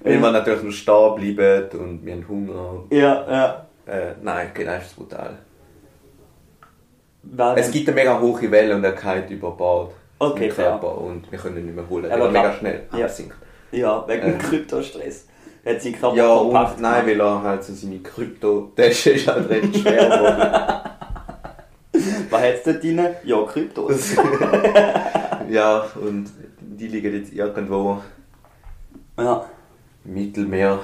Wenn 0.00 0.20
wir 0.20 0.30
natürlich 0.32 0.62
noch 0.64 0.72
stehen 0.72 1.14
bleiben 1.36 1.80
und 1.80 2.04
wir 2.04 2.12
haben 2.14 2.28
Hunger. 2.28 2.84
Ja, 2.90 3.24
ja. 3.30 3.66
Äh, 3.86 4.14
nein, 4.22 4.50
genau, 4.52 4.76
ist 4.76 4.96
brutal. 4.96 5.38
Weil 7.22 7.58
Es 7.58 7.70
gibt 7.70 7.88
eine 7.88 7.94
mega 7.94 8.18
hohe 8.20 8.50
Welle 8.50 8.74
und 8.74 8.84
er 8.84 8.92
geht 8.92 9.30
über 9.30 9.50
Bord. 9.52 9.92
Okay, 10.18 10.48
Körper 10.48 10.98
und 10.98 11.30
wir 11.30 11.38
können 11.38 11.58
ihn 11.58 11.66
nicht 11.66 11.76
mehr 11.76 11.88
holen. 11.88 12.06
Aber 12.10 12.24
Aber 12.24 12.30
mega 12.32 12.52
schnell 12.52 12.82
Ja. 12.96 13.04
absinkt. 13.04 13.36
Ja, 13.70 14.04
wegen 14.08 14.22
dem 14.22 14.34
Äh. 14.34 14.38
Kryptostress. 14.38 15.26
Er 15.64 15.74
hat 15.74 15.82
seinen 15.82 15.98
Körper 16.00 16.16
Ja, 16.16 16.38
verpackt. 16.38 16.76
und 16.76 16.82
nein, 16.82 17.06
weil 17.06 17.20
er 17.20 17.42
halt 17.42 17.62
so 17.64 17.72
seine 17.74 17.98
Krypto-Tasche 18.00 19.10
ist 19.10 19.28
halt 19.28 19.48
recht 19.50 19.76
schwer 19.76 20.04
geworden. 20.08 20.80
Was 22.30 22.40
hat 22.42 22.54
es 22.54 22.62
dort 22.64 22.82
drin? 22.82 23.00
Ja, 23.24 23.42
Kryptos. 23.44 24.16
Ja, 25.50 25.84
und 26.00 26.26
die 26.60 26.88
liegen 26.88 27.12
jetzt 27.14 27.32
irgendwo 27.32 27.98
ja, 29.18 29.44
im 30.04 30.14
Mittelmeer. 30.14 30.78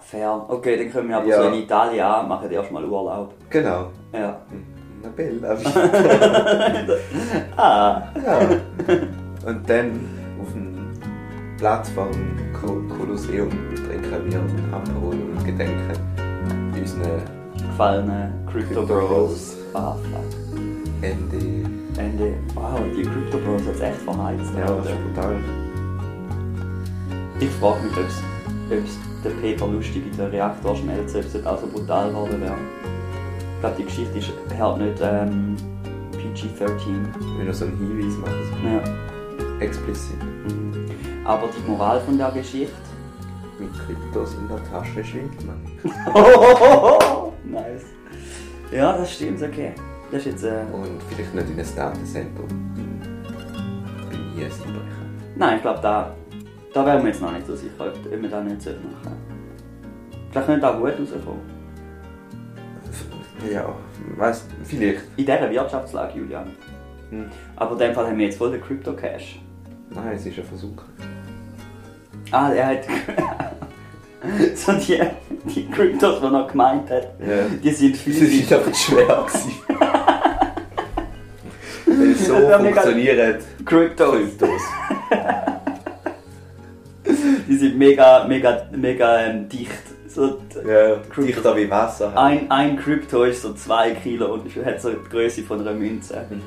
fair. 0.00 0.44
Okay, 0.48 0.76
dann 0.76 0.90
können 0.92 1.08
wir 1.08 1.16
aber 1.18 1.26
Ja. 1.26 1.42
so 1.42 1.48
in 1.48 1.54
Italien 1.54 2.04
an, 2.04 2.28
machen 2.28 2.50
erstmal 2.50 2.84
Urlaub. 2.84 3.34
Genau. 3.50 3.90
Ja. 4.12 4.40
Una 5.00 5.10
bella 5.14 5.56
Ah, 7.56 8.02
Ja. 8.16 8.38
Und 9.46 9.68
dann 9.70 10.08
auf 10.40 10.52
dem 10.52 10.92
Platz 11.56 11.90
vom 11.90 12.10
Ko- 12.60 12.82
Kolosseum 12.96 13.48
trinken 13.74 14.30
wir 14.30 14.40
Aperol 14.76 15.14
und 15.14 15.44
gedenken 15.44 15.92
unseren 16.76 17.22
gefallene 17.56 18.32
Crypto 18.50 18.84
Bros. 18.86 19.56
Ah, 19.74 19.94
fuck. 19.94 20.58
Ende. 21.02 21.67
Ende. 22.08 22.34
Wow, 22.54 22.80
die 22.96 23.02
Crypto 23.02 23.38
Bros 23.38 23.62
hat 23.66 23.74
es 23.74 23.80
echt 23.80 23.98
verheizt. 24.02 24.52
Ja, 24.56 24.66
das 24.66 24.86
ist 24.86 25.04
brutal. 25.14 25.36
Ich 27.40 27.50
frage 27.50 27.82
mich, 27.84 27.96
ob 27.96 28.04
es 28.70 28.98
der 29.24 29.30
Peter 29.30 29.66
lustig 29.66 30.02
in 30.10 30.16
den 30.16 30.26
Reaktor 30.30 30.76
schmelzt, 30.76 31.14
ob 31.16 31.22
es 31.22 31.32
dort 31.32 31.46
auch 31.46 31.60
so 31.60 31.66
brutal 31.66 32.08
geworden 32.10 32.40
wäre. 32.40 32.54
Ich 33.54 33.60
glaube, 33.60 33.76
die 33.78 33.84
Geschichte 33.84 34.18
ist 34.18 34.32
halt 34.58 34.78
nicht 34.78 34.98
ähm, 35.02 35.56
PG-13. 36.12 37.38
Wenn 37.38 37.46
wir 37.46 37.54
so 37.54 37.64
einen 37.64 37.76
Hinweis 37.78 38.16
machen, 38.18 38.64
Ja. 38.64 39.60
explizit. 39.64 40.16
Mhm. 40.22 40.86
Aber 41.24 41.48
die 41.48 41.70
Moral 41.70 42.00
von 42.00 42.16
der 42.18 42.30
Geschichte. 42.30 42.72
Mit 43.58 43.70
Kryptos 43.74 44.34
in 44.34 44.46
der 44.46 44.62
Tasche 44.70 45.04
schwingt 45.04 45.44
man. 45.44 45.60
nice. 47.44 47.82
Ja, 48.70 48.96
das 48.96 49.12
stimmt, 49.14 49.42
okay. 49.42 49.72
Das 50.10 50.20
ist 50.20 50.26
jetzt. 50.26 50.44
Äh, 50.44 50.62
Und 50.72 51.02
vielleicht 51.10 51.34
nicht 51.34 51.50
in 51.50 51.58
ein 51.60 51.76
Datencenter. 51.76 52.42
Bin 52.42 54.32
ich 54.36 54.44
ein 54.44 54.50
Einbrecher. 54.52 55.06
nein, 55.36 55.56
ich 55.56 55.62
glaube, 55.62 55.80
da, 55.82 56.14
da 56.72 56.86
wären 56.86 57.02
wir 57.02 57.08
jetzt 57.10 57.20
noch 57.20 57.32
nicht 57.32 57.46
so 57.46 57.54
sicher, 57.56 57.72
ob 57.78 57.88
ob 57.88 58.22
wir 58.22 58.28
das 58.28 58.44
nicht 58.44 58.62
sollten 58.62 58.90
machen 58.92 59.16
Vielleicht 60.30 60.46
könnte 60.46 60.60
da 60.62 60.72
gut 60.72 60.92
rauskommen. 60.98 61.58
Ja, 63.52 63.74
weißt 64.16 64.44
vielleicht. 64.64 65.02
In 65.16 65.24
dieser 65.26 65.50
Wirtschaftslage, 65.50 66.18
Julian. 66.18 66.50
Hm. 67.10 67.26
Aber 67.56 67.72
in 67.72 67.78
dem 67.78 67.94
Fall 67.94 68.06
haben 68.08 68.18
wir 68.18 68.26
jetzt 68.26 68.36
voll 68.38 68.50
den 68.50 68.60
Crypto 68.60 68.92
Cash. 68.94 69.40
Nein, 69.90 70.12
es 70.14 70.26
ist 70.26 70.38
ein 70.38 70.44
Versuch. 70.44 70.82
Ah, 72.30 72.50
er 72.52 72.66
hat. 72.66 72.84
so 74.56 74.72
die, 74.72 75.00
die 75.48 75.70
Kryptos, 75.70 76.18
die 76.20 76.24
er 76.26 76.30
noch 76.30 76.48
gemeint 76.48 76.90
hat, 76.90 77.08
Ja. 77.20 77.44
die 77.62 77.70
sind 77.70 77.94
Das 77.94 78.00
physisch. 78.02 78.50
war 78.50 78.58
einfach 78.58 78.72
zu 78.72 78.78
schwer. 78.92 79.06
gewesen. 79.06 79.52
Es 82.20 82.26
so 82.26 82.34
funktioniert. 82.34 83.42
Kryptos. 83.64 84.14
Kryptos. 84.14 84.60
Die 87.48 87.56
sind 87.56 87.78
mega, 87.78 88.24
mega, 88.28 88.66
mega 88.76 89.18
ähm, 89.20 89.48
dicht. 89.48 89.70
So, 90.08 90.38
Ja, 90.66 90.96
dichter 91.16 91.56
wie 91.56 91.70
Wasser. 91.70 92.12
halt. 92.14 92.18
ein, 92.18 92.50
ein 92.50 92.76
Krypto 92.76 93.24
ist 93.24 93.42
so 93.42 93.52
2 93.54 93.92
Kilo 93.92 94.34
und 94.34 94.44
hat 94.64 94.80
so 94.80 94.90
die 94.90 95.08
Größe 95.08 95.42
von 95.42 95.60
einer 95.60 95.72
Münze. 95.72 96.26
Mhm. 96.28 96.42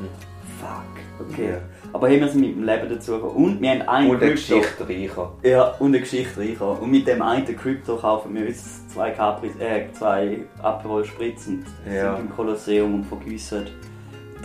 Fuck, 0.59 1.29
okay. 1.31 1.49
Ja. 1.51 1.57
Aber 1.93 2.07
hier 2.09 2.19
wir 2.19 2.27
sind 2.27 2.41
mit 2.41 2.55
dem 2.55 2.63
Leben 2.63 2.87
dazu 2.89 3.13
gekommen. 3.13 3.35
Und 3.35 3.61
wir 3.61 3.69
haben 3.71 3.81
ein 3.83 4.09
Und 4.09 4.21
eine 4.21 4.33
Krypto. 4.33 4.57
Geschichte 4.59 4.89
reicher. 4.89 5.31
Ja, 5.43 5.63
und 5.79 5.87
eine 5.87 5.99
Geschichte 5.99 6.39
reinkommen. 6.39 6.79
Und 6.79 6.91
mit 6.91 7.07
dem 7.07 7.21
einen 7.21 7.55
Krypto 7.57 7.95
kaufen 7.97 8.35
wir 8.35 8.47
uns 8.47 8.87
zwei, 8.87 9.11
Capri, 9.11 9.47
äh, 9.59 9.91
zwei 9.93 10.39
Aperol 10.61 11.05
Spritz 11.05 11.47
und 11.47 11.65
Ja. 11.91 12.15
sind 12.15 12.27
im 12.29 12.35
Kolosseum 12.35 12.95
und 12.95 13.05
vergüssen 13.05 13.67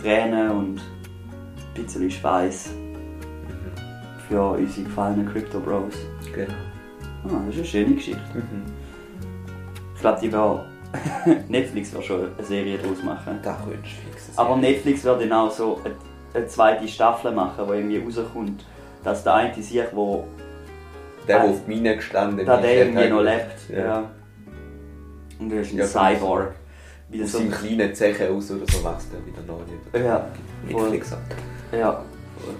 Tränen 0.01 0.51
und 0.51 0.81
ein 1.77 1.83
bisschen 1.85 2.11
Schweiß 2.11 2.69
für 4.27 4.41
unsere 4.41 4.85
gefallenen 4.87 5.27
Crypto 5.31 5.59
Bros. 5.59 5.93
Genau. 6.33 6.53
Ah, 7.25 7.41
das 7.45 7.55
ist 7.55 7.57
eine 7.59 7.65
schöne 7.65 7.95
Geschichte. 7.95 8.21
Mhm. 8.33 8.63
Ich 9.95 10.01
glaube, 10.01 10.19
die 10.21 10.31
wär, 10.31 10.65
Netflix 11.49 11.93
wird 11.93 12.03
schon 12.03 12.21
eine 12.37 12.45
Serie 12.45 12.77
daraus 12.77 13.01
machen. 13.03 13.39
Da 13.43 13.57
könntest 13.63 13.95
du 13.97 14.09
fixen. 14.11 14.33
Aber 14.37 14.55
Netflix 14.57 15.03
wird 15.03 15.21
dann 15.21 15.31
auch 15.33 15.51
so 15.51 15.81
eine, 15.83 15.95
eine 16.33 16.47
zweite 16.47 16.87
Staffel 16.87 17.31
machen, 17.31 17.65
die 17.67 17.73
irgendwie 17.73 17.97
rauskommt, 18.19 18.63
dass 19.03 19.23
der 19.23 19.33
eine 19.35 19.53
sich, 19.55 19.81
wo 19.93 20.25
Der, 21.27 21.39
der 21.41 21.49
auf 21.49 21.61
die 21.65 21.73
Mine 21.75 21.95
gestanden 21.95 22.45
da 22.45 22.57
der 22.57 22.85
irgendwie 22.85 23.09
noch 23.09 23.17
halt- 23.25 23.47
lebt. 23.69 23.77
Ja. 23.77 23.85
Ja. 23.85 24.03
Und 25.39 25.49
du 25.49 25.59
hast 25.59 25.71
einen 25.71 25.85
Cyborg. 26.17 26.53
Wie 27.09 27.23
Aus 27.23 27.31
so, 27.31 27.37
seinem 27.37 27.51
kleinen 27.51 27.95
Zeche 27.95 28.29
aus 28.29 28.51
oder 28.51 28.65
so 28.71 28.83
wächst 28.83 29.07
er 29.13 29.25
wieder 29.25 29.41
neu. 29.47 30.03
ja. 30.05 30.27
Netflix 30.67 31.13
ab. 31.13 31.19
ja. 31.71 31.89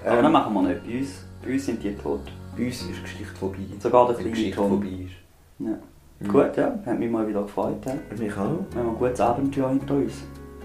Aber 0.05 0.17
Ähm, 0.17 0.23
das 0.23 0.31
machen 0.31 0.53
wir 0.53 0.62
nicht. 0.63 0.83
Bei 0.86 0.97
uns, 0.99 1.25
bei 1.43 1.53
uns 1.53 1.65
sind 1.65 1.83
die 1.83 1.95
tot. 1.95 2.21
Bei 2.57 2.65
uns 2.65 2.81
ist 2.81 2.88
die 2.89 3.01
Geschichte 3.01 3.36
vorbei. 3.36 3.57
Sogar 3.79 4.07
der 4.07 4.17
Wenn 4.17 4.23
die 4.25 4.31
kleine 4.31 4.36
Geschichte 4.36 4.55
Tom. 4.57 4.69
vorbei 4.69 4.88
ist. 4.88 5.13
Ja. 5.60 5.77
Mhm. 6.19 6.27
Gut, 6.31 6.57
ja. 6.57 6.79
Hat 6.86 6.99
mich 6.99 7.12
mal 7.12 7.27
wieder 7.27 7.43
gefreut. 7.43 7.86
Ja. 7.86 7.91
Und 8.10 8.21
ich 8.21 8.33
auch. 8.33 8.60
Wir 8.71 8.81
haben 8.81 8.89
ein 8.89 8.95
gutes 8.97 9.19
Abenteuer 9.21 9.69
hinter 9.69 9.93
uns. 9.95 10.13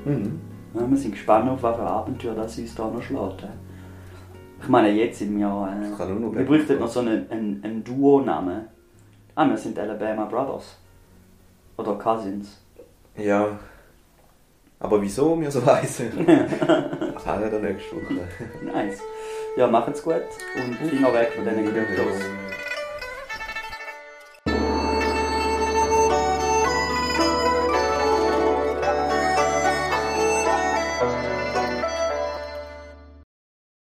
Mhm. 0.04 0.40
Ja, 0.74 0.88
wir 0.90 0.96
sind 0.96 1.12
gespannt 1.12 1.50
auf 1.50 1.62
welche 1.62 1.80
Abenteuer 1.82 2.34
das 2.34 2.56
uns 2.58 2.74
da 2.74 2.84
noch 2.88 3.02
schlägt. 3.02 3.46
Ich 4.62 4.68
meine, 4.68 4.90
jetzt 4.92 5.18
sind 5.18 5.36
wir. 5.38 5.68
Das 5.80 5.90
Äh, 5.90 5.96
kann 5.96 6.16
auch 6.16 6.20
noch 6.20 6.34
wir 6.34 6.46
bräuchten 6.46 6.78
noch 6.78 6.88
so 6.88 7.00
einen, 7.00 7.28
einen, 7.30 7.60
einen 7.64 7.84
Duo-Namen. 7.84 8.62
Ah, 9.34 9.46
wir 9.48 9.56
sind 9.56 9.78
Alabama 9.78 10.24
Brothers. 10.26 10.78
Oder 11.76 11.94
Cousins. 11.98 12.62
Ja. 13.16 13.58
Aber 14.82 15.00
wieso 15.00 15.40
wir 15.40 15.50
so 15.50 15.64
heißen? 15.64 16.26
Erfahren 16.26 17.52
wir 17.52 17.58
nächste 17.60 17.94
Woche. 17.96 18.26
Nice. 18.62 18.98
Ja, 19.56 19.68
macht's 19.68 20.02
gut 20.02 20.14
und 20.56 20.74
Finger 20.88 21.14
weg 21.14 21.32
von 21.36 21.44
diesen 21.44 21.72
Kryptos. 21.72 22.20